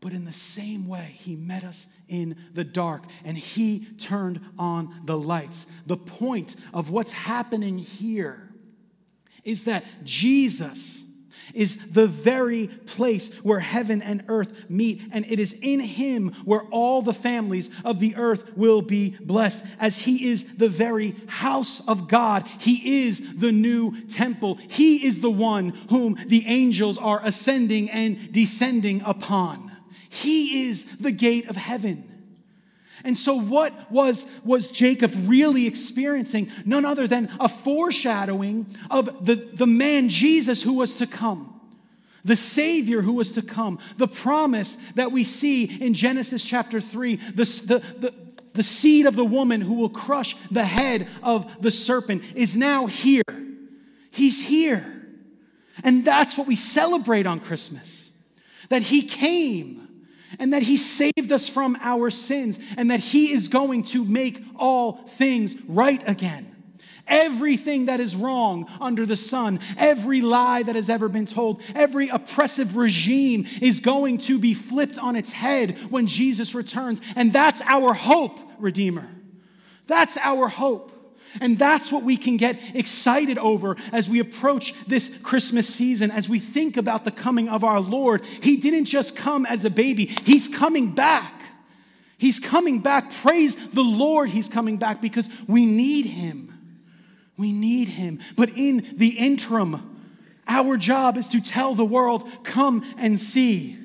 But 0.00 0.12
in 0.12 0.24
the 0.24 0.32
same 0.32 0.86
way, 0.86 1.14
He 1.18 1.36
met 1.36 1.64
us 1.64 1.88
in 2.08 2.36
the 2.54 2.64
dark 2.64 3.04
and 3.24 3.36
He 3.36 3.86
turned 3.98 4.40
on 4.58 4.94
the 5.04 5.18
lights. 5.18 5.70
The 5.86 5.96
point 5.96 6.56
of 6.72 6.90
what's 6.90 7.12
happening 7.12 7.78
here 7.78 8.50
is 9.44 9.64
that 9.64 9.84
Jesus 10.04 11.06
is 11.54 11.92
the 11.92 12.06
very 12.06 12.66
place 12.66 13.36
where 13.44 13.60
heaven 13.60 14.02
and 14.02 14.24
earth 14.28 14.68
meet, 14.68 15.02
and 15.12 15.24
it 15.26 15.38
is 15.38 15.58
in 15.62 15.80
him 15.80 16.32
where 16.44 16.62
all 16.70 17.02
the 17.02 17.14
families 17.14 17.70
of 17.84 18.00
the 18.00 18.16
earth 18.16 18.56
will 18.56 18.82
be 18.82 19.16
blessed, 19.20 19.64
as 19.78 19.98
he 20.00 20.28
is 20.28 20.56
the 20.56 20.68
very 20.68 21.14
house 21.28 21.86
of 21.88 22.08
God. 22.08 22.46
He 22.58 23.04
is 23.04 23.38
the 23.38 23.52
new 23.52 24.06
temple. 24.06 24.58
He 24.68 25.06
is 25.06 25.20
the 25.20 25.30
one 25.30 25.70
whom 25.90 26.18
the 26.26 26.44
angels 26.46 26.98
are 26.98 27.20
ascending 27.24 27.90
and 27.90 28.32
descending 28.32 29.02
upon. 29.02 29.72
He 30.08 30.68
is 30.68 30.96
the 30.96 31.12
gate 31.12 31.48
of 31.48 31.56
heaven. 31.56 32.16
And 33.04 33.16
so, 33.16 33.36
what 33.36 33.90
was, 33.90 34.26
was 34.44 34.68
Jacob 34.68 35.12
really 35.26 35.66
experiencing? 35.66 36.50
None 36.64 36.84
other 36.84 37.06
than 37.06 37.30
a 37.38 37.48
foreshadowing 37.48 38.66
of 38.90 39.24
the, 39.24 39.36
the 39.36 39.66
man 39.66 40.08
Jesus 40.08 40.62
who 40.62 40.74
was 40.74 40.94
to 40.94 41.06
come, 41.06 41.60
the 42.24 42.36
Savior 42.36 43.02
who 43.02 43.12
was 43.12 43.32
to 43.32 43.42
come, 43.42 43.78
the 43.96 44.08
promise 44.08 44.74
that 44.92 45.12
we 45.12 45.22
see 45.22 45.64
in 45.64 45.94
Genesis 45.94 46.42
chapter 46.42 46.80
3, 46.80 47.16
the, 47.16 47.44
the, 47.44 47.82
the, 47.98 48.14
the 48.54 48.62
seed 48.62 49.06
of 49.06 49.14
the 49.14 49.24
woman 49.24 49.60
who 49.60 49.74
will 49.74 49.90
crush 49.90 50.34
the 50.50 50.64
head 50.64 51.06
of 51.22 51.62
the 51.62 51.70
serpent 51.70 52.24
is 52.34 52.56
now 52.56 52.86
here. 52.86 53.22
He's 54.10 54.46
here. 54.46 54.84
And 55.84 56.04
that's 56.04 56.38
what 56.38 56.46
we 56.46 56.56
celebrate 56.56 57.26
on 57.26 57.38
Christmas 57.38 58.12
that 58.68 58.82
He 58.82 59.02
came 59.02 59.85
and 60.38 60.52
that 60.52 60.62
He 60.62 60.76
saved 60.76 61.32
us 61.32 61.48
from 61.48 61.76
our 61.80 62.10
sins, 62.10 62.58
and 62.76 62.90
that 62.90 63.00
He 63.00 63.32
is 63.32 63.48
going 63.48 63.82
to 63.84 64.04
make 64.04 64.42
all 64.56 64.92
things 64.92 65.56
right 65.66 66.02
again. 66.08 66.52
Everything 67.08 67.86
that 67.86 68.00
is 68.00 68.16
wrong 68.16 68.68
under 68.80 69.06
the 69.06 69.14
sun, 69.14 69.60
every 69.76 70.20
lie 70.20 70.64
that 70.64 70.74
has 70.74 70.90
ever 70.90 71.08
been 71.08 71.26
told, 71.26 71.62
every 71.74 72.08
oppressive 72.08 72.76
regime 72.76 73.46
is 73.62 73.78
going 73.78 74.18
to 74.18 74.40
be 74.40 74.54
flipped 74.54 74.98
on 74.98 75.14
its 75.14 75.30
head 75.30 75.78
when 75.90 76.08
Jesus 76.08 76.54
returns. 76.54 77.00
And 77.14 77.32
that's 77.32 77.62
our 77.62 77.92
hope, 77.92 78.40
Redeemer. 78.58 79.08
That's 79.86 80.16
our 80.16 80.48
hope. 80.48 80.92
And 81.40 81.58
that's 81.58 81.92
what 81.92 82.02
we 82.02 82.16
can 82.16 82.36
get 82.36 82.60
excited 82.74 83.38
over 83.38 83.76
as 83.92 84.08
we 84.08 84.20
approach 84.20 84.74
this 84.86 85.16
Christmas 85.18 85.72
season, 85.72 86.10
as 86.10 86.28
we 86.28 86.38
think 86.38 86.76
about 86.76 87.04
the 87.04 87.10
coming 87.10 87.48
of 87.48 87.64
our 87.64 87.80
Lord. 87.80 88.24
He 88.24 88.56
didn't 88.56 88.86
just 88.86 89.16
come 89.16 89.46
as 89.46 89.64
a 89.64 89.70
baby, 89.70 90.06
He's 90.06 90.48
coming 90.48 90.94
back. 90.94 91.32
He's 92.18 92.40
coming 92.40 92.80
back. 92.80 93.12
Praise 93.12 93.54
the 93.70 93.82
Lord, 93.82 94.30
He's 94.30 94.48
coming 94.48 94.78
back 94.78 95.02
because 95.02 95.28
we 95.46 95.66
need 95.66 96.06
Him. 96.06 96.52
We 97.36 97.52
need 97.52 97.88
Him. 97.88 98.20
But 98.36 98.50
in 98.50 98.86
the 98.96 99.10
interim, 99.18 99.96
our 100.48 100.76
job 100.76 101.18
is 101.18 101.28
to 101.30 101.40
tell 101.40 101.74
the 101.74 101.84
world, 101.84 102.28
come 102.44 102.84
and 102.96 103.20
see. 103.20 103.78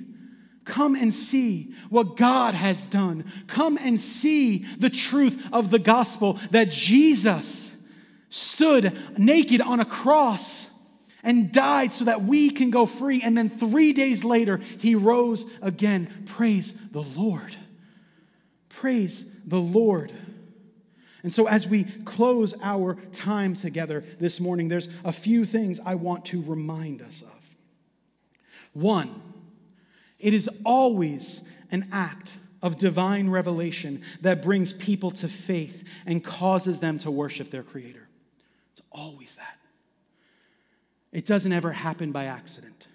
Come 0.66 0.96
and 0.96 1.14
see 1.14 1.74
what 1.90 2.18
God 2.18 2.54
has 2.54 2.88
done. 2.88 3.26
Come 3.48 3.78
and 3.78 4.00
see 4.00 4.60
the 4.60 4.90
truth 4.90 5.48
of 5.52 5.72
the 5.72 5.80
gospel 5.80 6.34
that 6.52 6.70
Jesus 6.70 7.76
stood 8.30 8.96
naked 9.18 9.60
on 9.62 9.80
a 9.80 9.86
cross 9.86 10.72
and 11.24 11.52
died 11.52 11.94
so 11.94 12.06
that 12.06 12.24
we 12.24 12.50
can 12.50 12.72
go 12.72 12.86
free. 12.86 13.22
And 13.22 13.38
then 13.38 13.50
three 13.50 13.94
days 13.94 14.24
later, 14.24 14.58
he 14.80 14.96
rose 14.96 15.52
again. 15.62 16.24
Praise 16.26 16.74
the 16.92 17.04
Lord. 17.04 17.56
Praise 18.70 19.30
the 19.46 19.60
Lord. 19.60 20.12
And 21.24 21.32
so, 21.32 21.48
as 21.48 21.68
we 21.68 21.84
close 21.84 22.56
our 22.64 22.96
time 23.12 23.54
together 23.54 24.04
this 24.20 24.40
morning, 24.40 24.70
there's 24.70 24.90
a 25.04 25.12
few 25.12 25.46
things 25.46 25.80
I 25.86 25.96
want 25.96 26.26
to 26.26 26.42
remind 26.42 27.02
us 27.02 27.22
of. 27.22 27.56
One, 28.74 29.22
it 30.22 30.34
is 30.34 30.50
always 30.64 31.48
an 31.72 31.88
act 31.92 32.36
of 32.62 32.78
divine 32.78 33.30
revelation 33.30 34.02
that 34.22 34.42
brings 34.42 34.72
people 34.72 35.10
to 35.12 35.28
faith 35.28 35.88
and 36.06 36.24
causes 36.24 36.80
them 36.80 36.98
to 37.00 37.10
worship 37.10 37.50
their 37.50 37.64
Creator. 37.64 38.08
It's 38.72 38.82
always 38.92 39.36
that. 39.36 39.58
It 41.12 41.26
doesn't 41.26 41.52
ever 41.52 41.72
happen 41.72 42.12
by 42.12 42.26
accident. 42.26 42.88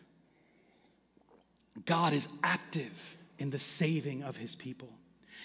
God 1.85 2.13
is 2.13 2.29
active 2.43 3.17
in 3.39 3.51
the 3.51 3.59
saving 3.59 4.23
of 4.23 4.37
His 4.37 4.55
people. 4.55 4.89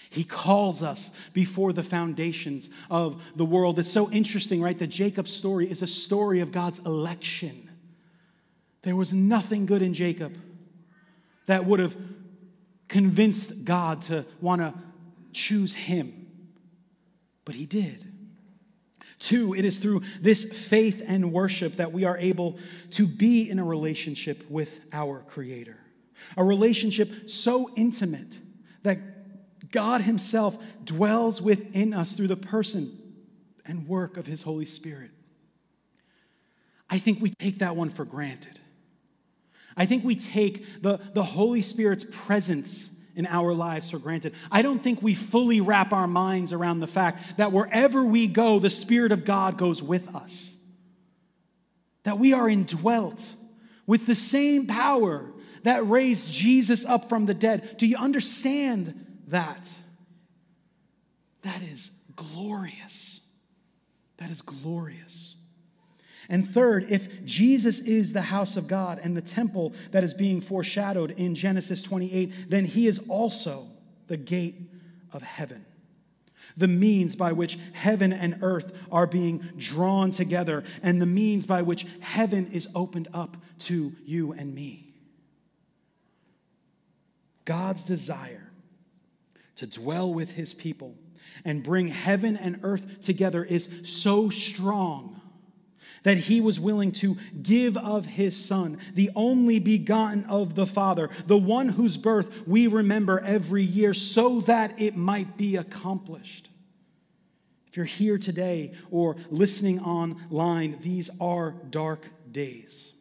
He 0.08 0.24
calls 0.24 0.82
us 0.82 1.10
before 1.32 1.72
the 1.72 1.82
foundations 1.82 2.70
of 2.90 3.32
the 3.36 3.44
world. 3.44 3.78
It's 3.78 3.90
so 3.90 4.10
interesting, 4.10 4.62
right? 4.62 4.78
That 4.78 4.88
Jacob's 4.88 5.32
story 5.32 5.70
is 5.70 5.82
a 5.82 5.86
story 5.86 6.40
of 6.40 6.52
God's 6.52 6.78
election. 6.80 7.70
There 8.82 8.96
was 8.96 9.12
nothing 9.12 9.66
good 9.66 9.82
in 9.82 9.94
Jacob 9.94 10.36
that 11.46 11.64
would 11.64 11.80
have 11.80 11.96
convinced 12.88 13.64
God 13.64 14.02
to 14.02 14.24
want 14.40 14.60
to 14.60 14.74
choose 15.32 15.74
him. 15.74 16.26
But 17.44 17.54
he 17.54 17.66
did. 17.66 18.06
Two, 19.18 19.54
it 19.54 19.64
is 19.64 19.78
through 19.78 20.02
this 20.20 20.68
faith 20.68 21.02
and 21.06 21.32
worship 21.32 21.76
that 21.76 21.92
we 21.92 22.04
are 22.04 22.18
able 22.18 22.58
to 22.90 23.06
be 23.06 23.48
in 23.48 23.58
a 23.58 23.64
relationship 23.64 24.44
with 24.50 24.80
our 24.92 25.20
Creator. 25.20 25.78
A 26.36 26.44
relationship 26.44 27.30
so 27.30 27.70
intimate 27.76 28.38
that 28.82 28.98
God 29.70 30.02
Himself 30.02 30.58
dwells 30.84 31.40
within 31.40 31.94
us 31.94 32.16
through 32.16 32.28
the 32.28 32.36
person 32.36 32.98
and 33.64 33.86
work 33.86 34.16
of 34.16 34.26
His 34.26 34.42
Holy 34.42 34.64
Spirit. 34.64 35.10
I 36.90 36.98
think 36.98 37.20
we 37.20 37.30
take 37.30 37.58
that 37.58 37.76
one 37.76 37.90
for 37.90 38.04
granted. 38.04 38.58
I 39.76 39.86
think 39.86 40.04
we 40.04 40.14
take 40.16 40.82
the, 40.82 40.98
the 41.14 41.22
Holy 41.22 41.62
Spirit's 41.62 42.04
presence 42.10 42.90
in 43.14 43.26
our 43.26 43.52
lives 43.52 43.90
for 43.90 43.98
granted. 43.98 44.34
I 44.50 44.62
don't 44.62 44.78
think 44.78 45.02
we 45.02 45.14
fully 45.14 45.60
wrap 45.60 45.92
our 45.92 46.06
minds 46.06 46.52
around 46.52 46.80
the 46.80 46.86
fact 46.86 47.36
that 47.36 47.52
wherever 47.52 48.04
we 48.04 48.26
go, 48.26 48.58
the 48.58 48.70
Spirit 48.70 49.12
of 49.12 49.24
God 49.24 49.58
goes 49.58 49.82
with 49.82 50.14
us. 50.14 50.56
that 52.04 52.18
we 52.18 52.32
are 52.32 52.48
indwelt 52.48 53.34
with 53.86 54.06
the 54.06 54.14
same 54.14 54.66
power 54.66 55.30
that 55.62 55.86
raised 55.86 56.32
Jesus 56.32 56.84
up 56.84 57.08
from 57.08 57.26
the 57.26 57.34
dead. 57.34 57.76
Do 57.76 57.86
you 57.86 57.96
understand 57.96 59.06
that? 59.28 59.70
That 61.42 61.62
is 61.62 61.92
glorious. 62.16 63.20
That 64.16 64.30
is 64.30 64.42
glorious. 64.42 65.31
And 66.32 66.48
third, 66.48 66.86
if 66.90 67.24
Jesus 67.24 67.78
is 67.78 68.12
the 68.12 68.22
house 68.22 68.56
of 68.56 68.66
God 68.66 68.98
and 69.00 69.16
the 69.16 69.22
temple 69.22 69.74
that 69.92 70.02
is 70.02 70.14
being 70.14 70.40
foreshadowed 70.40 71.12
in 71.12 71.36
Genesis 71.36 71.82
28, 71.82 72.48
then 72.48 72.64
he 72.64 72.88
is 72.88 73.00
also 73.08 73.68
the 74.08 74.16
gate 74.16 74.56
of 75.12 75.22
heaven 75.22 75.64
the 76.56 76.68
means 76.68 77.16
by 77.16 77.32
which 77.32 77.58
heaven 77.72 78.12
and 78.12 78.38
earth 78.42 78.86
are 78.90 79.06
being 79.06 79.38
drawn 79.56 80.10
together, 80.10 80.64
and 80.82 81.00
the 81.00 81.06
means 81.06 81.46
by 81.46 81.62
which 81.62 81.86
heaven 82.00 82.46
is 82.48 82.68
opened 82.74 83.08
up 83.14 83.38
to 83.58 83.94
you 84.04 84.32
and 84.32 84.54
me. 84.54 84.92
God's 87.46 87.84
desire 87.84 88.52
to 89.56 89.66
dwell 89.66 90.12
with 90.12 90.32
his 90.32 90.52
people 90.52 90.94
and 91.42 91.62
bring 91.62 91.88
heaven 91.88 92.36
and 92.36 92.60
earth 92.62 93.00
together 93.00 93.42
is 93.42 93.80
so 93.84 94.28
strong 94.28 95.21
that 96.02 96.16
he 96.16 96.40
was 96.40 96.58
willing 96.58 96.92
to 96.92 97.16
give 97.42 97.76
of 97.76 98.06
his 98.06 98.36
son, 98.36 98.78
the 98.94 99.10
only 99.14 99.58
begotten 99.58 100.24
of 100.24 100.54
the 100.54 100.66
Father, 100.66 101.08
the 101.26 101.38
one 101.38 101.68
whose 101.68 101.96
birth 101.96 102.46
we 102.46 102.66
remember 102.66 103.20
every 103.20 103.62
year, 103.62 103.94
so 103.94 104.40
that 104.42 104.80
it 104.80 104.96
might 104.96 105.36
be 105.36 105.56
accomplished. 105.56 106.50
If 107.68 107.76
you're 107.76 107.86
here 107.86 108.18
today 108.18 108.74
or 108.90 109.16
listening 109.30 109.80
online, 109.80 110.78
these 110.82 111.08
are 111.20 111.54
dark 111.70 112.06
days. 112.30 112.92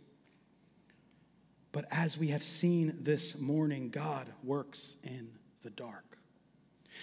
But 1.74 1.86
as 1.92 2.18
we 2.18 2.28
have 2.28 2.44
seen 2.44 2.98
this 3.00 3.40
morning, 3.40 3.90
God 3.90 4.28
works 4.44 4.98
in 5.04 5.32
the 5.62 5.70
dark. 5.70 6.11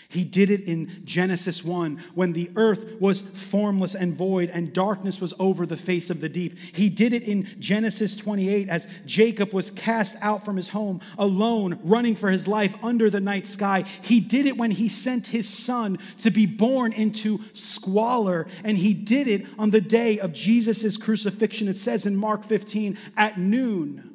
He 0.08 0.24
did 0.24 0.50
it 0.50 0.62
in 0.62 1.02
Genesis 1.04 1.64
1 1.64 1.96
when 2.14 2.32
the 2.32 2.50
earth 2.56 3.00
was 3.00 3.20
formless 3.20 3.94
and 3.94 4.16
void 4.16 4.50
and 4.50 4.72
darkness 4.72 5.20
was 5.20 5.34
over 5.38 5.66
the 5.66 5.76
face 5.76 6.10
of 6.10 6.20
the 6.20 6.28
deep. 6.28 6.58
He 6.58 6.88
did 6.88 7.12
it 7.12 7.24
in 7.24 7.48
Genesis 7.58 8.16
28 8.16 8.68
as 8.68 8.88
Jacob 9.06 9.52
was 9.52 9.70
cast 9.70 10.16
out 10.22 10.44
from 10.44 10.56
his 10.56 10.68
home 10.68 11.00
alone, 11.18 11.78
running 11.82 12.14
for 12.14 12.30
his 12.30 12.48
life 12.48 12.74
under 12.82 13.10
the 13.10 13.20
night 13.20 13.46
sky. 13.46 13.84
He 14.02 14.20
did 14.20 14.46
it 14.46 14.56
when 14.56 14.70
he 14.70 14.88
sent 14.88 15.28
his 15.28 15.48
son 15.48 15.98
to 16.18 16.30
be 16.30 16.46
born 16.46 16.92
into 16.92 17.40
squalor. 17.52 18.46
And 18.64 18.78
he 18.78 18.94
did 18.94 19.28
it 19.28 19.46
on 19.58 19.70
the 19.70 19.80
day 19.80 20.18
of 20.18 20.32
Jesus' 20.32 20.96
crucifixion. 20.96 21.68
It 21.68 21.78
says 21.78 22.06
in 22.06 22.16
Mark 22.16 22.44
15, 22.44 22.96
at 23.16 23.38
noon 23.38 24.07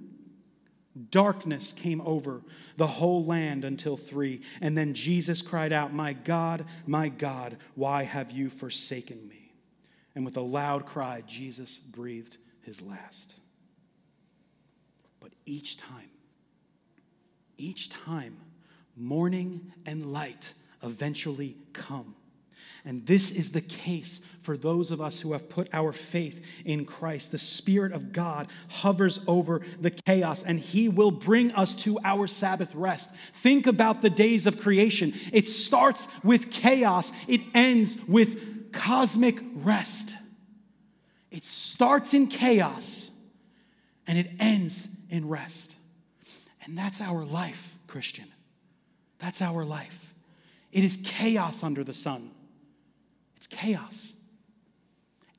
Darkness 1.14 1.74
came 1.74 2.01
over 2.01 2.41
the 2.76 2.88
whole 2.88 3.24
land 3.24 3.64
until 3.64 3.95
three. 3.95 4.41
And 4.61 4.76
then 4.76 4.95
Jesus 4.95 5.43
cried 5.43 5.72
out, 5.72 5.93
My 5.93 6.14
God, 6.14 6.66
my 6.88 7.07
God, 7.07 7.57
why 7.76 8.01
have 8.01 8.32
you 8.32 8.49
forsaken 8.49 9.28
me? 9.30 9.53
And 10.16 10.26
with 10.26 10.38
a 10.38 10.41
loud 10.41 10.88
cry, 10.88 11.22
Jesus 11.28 11.78
breathed 11.78 12.38
his 12.64 12.82
last. 12.82 13.36
But 15.20 15.34
each 15.45 15.78
time, 15.78 16.09
each 17.57 17.91
time, 17.91 18.38
morning 18.97 19.72
and 19.86 20.11
light 20.11 20.55
eventually 20.82 21.57
come. 21.74 22.16
And 22.86 23.06
this 23.06 23.32
is 23.32 23.52
the 23.52 23.62
case 23.62 24.20
for 24.42 24.58
those 24.58 24.92
of 24.92 25.00
us 25.00 25.22
who 25.22 25.32
have 25.32 25.50
put 25.50 25.74
our 25.74 25.94
faith 25.94 26.46
in 26.66 26.84
Christ. 26.84 27.32
The 27.32 27.38
Spirit 27.38 27.94
of 27.94 28.12
God 28.12 28.48
hovers 28.68 29.24
over 29.26 29.62
the 29.80 29.92
chaos 29.92 30.44
and 30.44 30.60
He 30.60 30.90
will 30.90 31.12
bring 31.12 31.54
us 31.54 31.76
to 31.84 31.98
our 32.04 32.28
Sabbath 32.28 32.76
rest. 32.76 33.16
Think 33.16 33.68
about 33.68 34.02
the 34.02 34.10
days 34.10 34.46
of 34.46 34.60
creation. 34.60 35.14
It 35.32 35.48
starts 35.48 36.10
with 36.26 36.52
chaos, 36.52 37.14
it 37.28 37.42
ends 37.54 37.98
with 38.06 38.74
cosmic 38.74 39.40
rest. 39.56 40.16
It 41.32 41.46
starts 41.46 42.14
in 42.14 42.28
chaos 42.28 43.12
and 44.08 44.18
it 44.18 44.30
ends 44.40 44.90
in 45.10 45.30
rest. 45.30 45.78
And 46.66 46.78
that's 46.78 47.00
our 47.00 47.24
life, 47.24 47.78
Christian. 47.88 48.26
That's 49.20 49.42
our 49.42 49.64
life. 49.64 50.14
It 50.74 50.84
is 50.84 51.02
chaos 51.06 51.64
under 51.64 51.84
the 51.84 51.94
sun. 51.94 52.32
It's 53.44 53.48
chaos, 53.48 54.14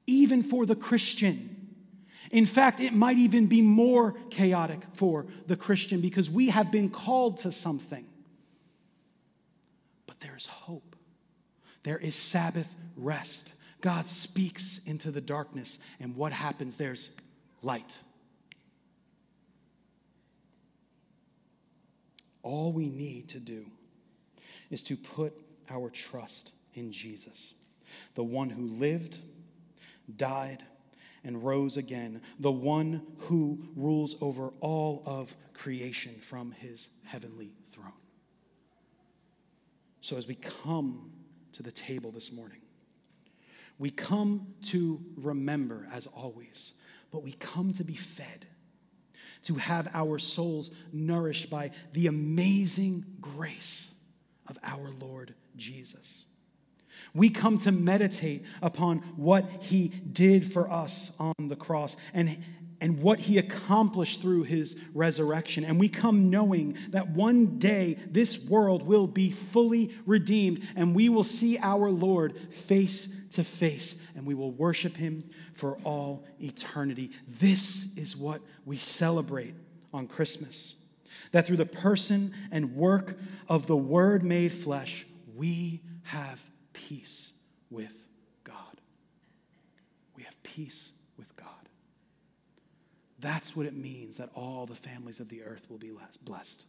even 0.07 0.43
for 0.43 0.67
the 0.67 0.77
Christian. 0.77 1.57
In 2.31 2.45
fact, 2.45 2.79
it 2.81 2.93
might 2.93 3.17
even 3.17 3.47
be 3.47 3.63
more 3.63 4.15
chaotic 4.29 4.83
for 4.93 5.25
the 5.47 5.57
Christian 5.57 6.03
because 6.03 6.29
we 6.29 6.51
have 6.51 6.71
been 6.71 6.91
called 6.91 7.39
to 7.39 7.51
something. 7.51 8.05
But 10.07 10.21
there's 10.21 10.49
hope, 10.49 10.97
there 11.83 11.97
is 11.97 12.15
Sabbath 12.15 12.77
rest. 12.95 13.55
God 13.81 14.07
speaks 14.07 14.81
into 14.85 15.11
the 15.11 15.23
darkness, 15.23 15.79
and 15.99 16.15
what 16.15 16.33
happens? 16.33 16.77
There's 16.77 17.11
light. 17.63 17.99
All 22.43 22.71
we 22.71 22.91
need 22.91 23.29
to 23.29 23.41
do 23.41 23.65
is 24.71 24.83
to 24.85 24.97
put 24.97 25.33
our 25.71 25.89
trust 25.89 26.53
in 26.75 26.93
Jesus 26.93 27.55
the 28.15 28.25
one 28.25 28.51
who 28.51 28.67
lived, 28.67 29.19
died, 30.17 30.63
and 31.25 31.43
rose 31.43 31.77
again, 31.77 32.21
the 32.39 32.53
one 32.53 33.03
who 33.19 33.59
rules 33.75 34.17
over 34.21 34.53
all 34.61 35.03
of 35.07 35.35
creation 35.55 36.15
from 36.17 36.53
his 36.53 36.91
heavenly 37.07 37.53
throne. 37.71 37.93
So, 40.01 40.19
as 40.19 40.29
we 40.29 40.35
come 40.35 41.13
to 41.53 41.63
the 41.63 41.73
table 41.73 42.11
this 42.11 42.31
morning, 42.31 42.61
we 43.79 43.91
come 43.91 44.49
to 44.65 45.01
remember, 45.17 45.89
as 45.93 46.07
always, 46.07 46.75
but 47.11 47.23
we 47.23 47.33
come 47.33 47.73
to 47.75 47.85
be 47.85 47.95
fed, 47.95 48.47
to 49.45 49.55
have 49.55 49.89
our 49.95 50.19
souls 50.19 50.71
nourished 50.93 51.49
by 51.51 51.71
the 51.93 52.07
amazing 52.07 53.05
grace 53.21 53.93
of 54.47 54.59
our 54.63 54.91
Lord 55.01 55.35
Jesus. 55.57 56.27
We 57.15 57.31
come 57.31 57.59
to 57.59 57.73
meditate 57.73 58.45
upon 58.63 58.99
what 59.17 59.49
he 59.61 59.89
did 59.89 60.51
for 60.51 60.71
us 60.71 61.13
on 61.19 61.35
the 61.39 61.57
cross 61.57 61.97
and, 62.13 62.39
and 62.81 63.01
what 63.01 63.21
he 63.21 63.39
accomplished 63.39 64.21
through 64.21 64.45
his 64.45 64.77
resurrection. 64.93 65.65
And 65.65 65.79
we 65.79 65.89
come 65.89 66.29
knowing 66.29 66.77
that 66.91 67.11
one 67.11 67.59
day 67.59 67.97
this 68.09 68.43
world 68.45 68.83
will 68.83 69.07
be 69.07 69.31
fully 69.31 69.93
redeemed 70.07 70.67
and 70.75 70.95
we 70.95 71.09
will 71.09 71.25
see 71.25 71.59
our 71.59 71.91
Lord 71.91 72.37
face 72.53 73.17
to 73.31 73.45
face 73.45 74.03
and 74.17 74.27
we 74.27 74.35
will 74.35 74.53
worship 74.53 74.97
him 74.97 75.25
for 75.55 75.79
all 75.85 76.25
eternity. 76.41 77.11
This 77.27 77.95
is 77.97 78.17
what 78.17 78.41
we 78.65 78.77
celebrate 78.77 79.55
on 79.93 80.09
Christmas. 80.09 80.75
That 81.31 81.47
through 81.47 81.57
the 81.57 81.67
person 81.67 82.35
and 82.51 82.75
work 82.75 83.19
of 83.49 83.67
the 83.67 83.77
Word 83.77 84.25
made 84.25 84.53
flesh, 84.53 85.07
we 85.35 85.81
have 86.05 86.45
peace 86.75 87.33
with 87.71 88.07
God. 88.45 88.81
We 90.15 90.25
have 90.25 90.41
peace 90.43 90.93
with 91.17 91.35
God. 91.37 91.49
That's 93.19 93.57
what 93.57 93.65
it 93.65 93.75
means 93.75 94.19
that 94.19 94.29
all 94.35 94.67
the 94.67 94.75
families 94.75 95.19
of 95.19 95.31
the 95.31 95.43
earth 95.43 95.71
will 95.71 95.79
be 95.79 95.93
blessed. 96.25 96.67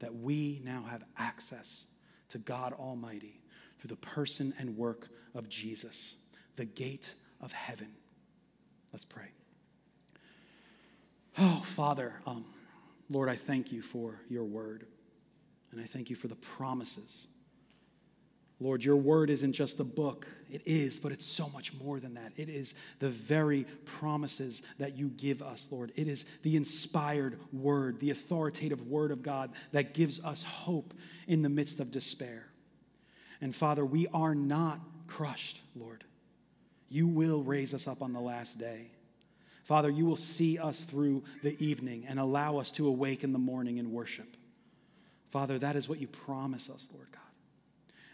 That 0.00 0.14
we 0.14 0.60
now 0.64 0.84
have 0.90 1.02
access 1.16 1.86
to 2.28 2.38
God 2.38 2.74
Almighty 2.74 3.40
through 3.78 3.88
the 3.88 3.96
person 3.96 4.52
and 4.58 4.76
work 4.76 5.08
of 5.34 5.48
Jesus, 5.48 6.16
the 6.56 6.64
gate 6.64 7.14
of 7.40 7.52
heaven. 7.52 7.88
Let's 8.92 9.04
pray. 9.04 9.28
Oh, 11.38 11.62
Father, 11.64 12.20
um, 12.26 12.44
Lord, 13.08 13.30
I 13.30 13.36
thank 13.36 13.72
you 13.72 13.80
for 13.80 14.20
your 14.28 14.44
word, 14.44 14.86
and 15.70 15.80
I 15.80 15.84
thank 15.84 16.10
you 16.10 16.16
for 16.16 16.28
the 16.28 16.34
promises 16.36 17.28
Lord, 18.62 18.84
your 18.84 18.96
word 18.96 19.30
isn't 19.30 19.54
just 19.54 19.80
a 19.80 19.84
book. 19.84 20.26
It 20.50 20.62
is, 20.66 20.98
but 20.98 21.12
it's 21.12 21.26
so 21.26 21.48
much 21.48 21.74
more 21.74 21.98
than 21.98 22.14
that. 22.14 22.32
It 22.36 22.48
is 22.48 22.74
the 23.00 23.08
very 23.08 23.64
promises 23.84 24.62
that 24.78 24.96
you 24.96 25.08
give 25.08 25.42
us, 25.42 25.70
Lord. 25.72 25.92
It 25.96 26.06
is 26.06 26.24
the 26.42 26.56
inspired 26.56 27.38
word, 27.52 27.98
the 27.98 28.10
authoritative 28.10 28.86
word 28.86 29.10
of 29.10 29.22
God 29.22 29.50
that 29.72 29.94
gives 29.94 30.24
us 30.24 30.44
hope 30.44 30.94
in 31.26 31.42
the 31.42 31.48
midst 31.48 31.80
of 31.80 31.90
despair. 31.90 32.46
And 33.40 33.54
Father, 33.54 33.84
we 33.84 34.06
are 34.14 34.34
not 34.34 34.80
crushed, 35.08 35.60
Lord. 35.74 36.04
You 36.88 37.08
will 37.08 37.42
raise 37.42 37.74
us 37.74 37.88
up 37.88 38.02
on 38.02 38.12
the 38.12 38.20
last 38.20 38.60
day. 38.60 38.90
Father, 39.64 39.90
you 39.90 40.04
will 40.04 40.16
see 40.16 40.58
us 40.58 40.84
through 40.84 41.24
the 41.42 41.56
evening 41.64 42.04
and 42.08 42.20
allow 42.20 42.58
us 42.58 42.70
to 42.72 42.86
awake 42.86 43.24
in 43.24 43.32
the 43.32 43.38
morning 43.38 43.78
in 43.78 43.92
worship. 43.92 44.36
Father, 45.30 45.58
that 45.58 45.76
is 45.76 45.88
what 45.88 45.98
you 45.98 46.06
promise 46.06 46.68
us, 46.68 46.88
Lord 46.92 47.08
God. 47.10 47.21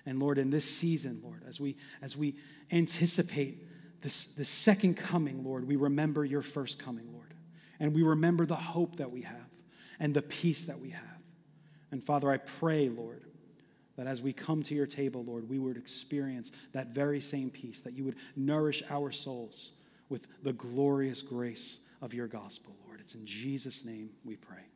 And 0.08 0.18
Lord, 0.20 0.38
in 0.38 0.48
this 0.48 0.64
season, 0.64 1.20
Lord, 1.22 1.42
as 1.46 1.60
we 1.60 1.76
as 2.00 2.16
we 2.16 2.34
anticipate 2.72 3.58
this, 4.00 4.28
this 4.28 4.48
second 4.48 4.94
coming, 4.94 5.44
Lord, 5.44 5.68
we 5.68 5.76
remember 5.76 6.24
your 6.24 6.40
first 6.40 6.82
coming, 6.82 7.12
Lord. 7.12 7.34
And 7.78 7.94
we 7.94 8.02
remember 8.02 8.46
the 8.46 8.54
hope 8.54 8.96
that 8.96 9.10
we 9.10 9.20
have 9.22 9.36
and 10.00 10.14
the 10.14 10.22
peace 10.22 10.64
that 10.64 10.80
we 10.80 10.90
have. 10.90 11.02
And 11.90 12.02
Father, 12.02 12.30
I 12.30 12.38
pray, 12.38 12.88
Lord, 12.88 13.24
that 13.96 14.06
as 14.06 14.22
we 14.22 14.32
come 14.32 14.62
to 14.62 14.74
your 14.74 14.86
table, 14.86 15.24
Lord, 15.24 15.46
we 15.46 15.58
would 15.58 15.76
experience 15.76 16.52
that 16.72 16.88
very 16.88 17.20
same 17.20 17.50
peace, 17.50 17.82
that 17.82 17.92
you 17.92 18.04
would 18.04 18.16
nourish 18.34 18.82
our 18.88 19.10
souls 19.10 19.72
with 20.08 20.26
the 20.42 20.54
glorious 20.54 21.20
grace 21.20 21.80
of 22.00 22.14
your 22.14 22.28
gospel, 22.28 22.74
Lord. 22.86 23.00
It's 23.00 23.14
in 23.14 23.26
Jesus' 23.26 23.84
name 23.84 24.08
we 24.24 24.36
pray. 24.36 24.68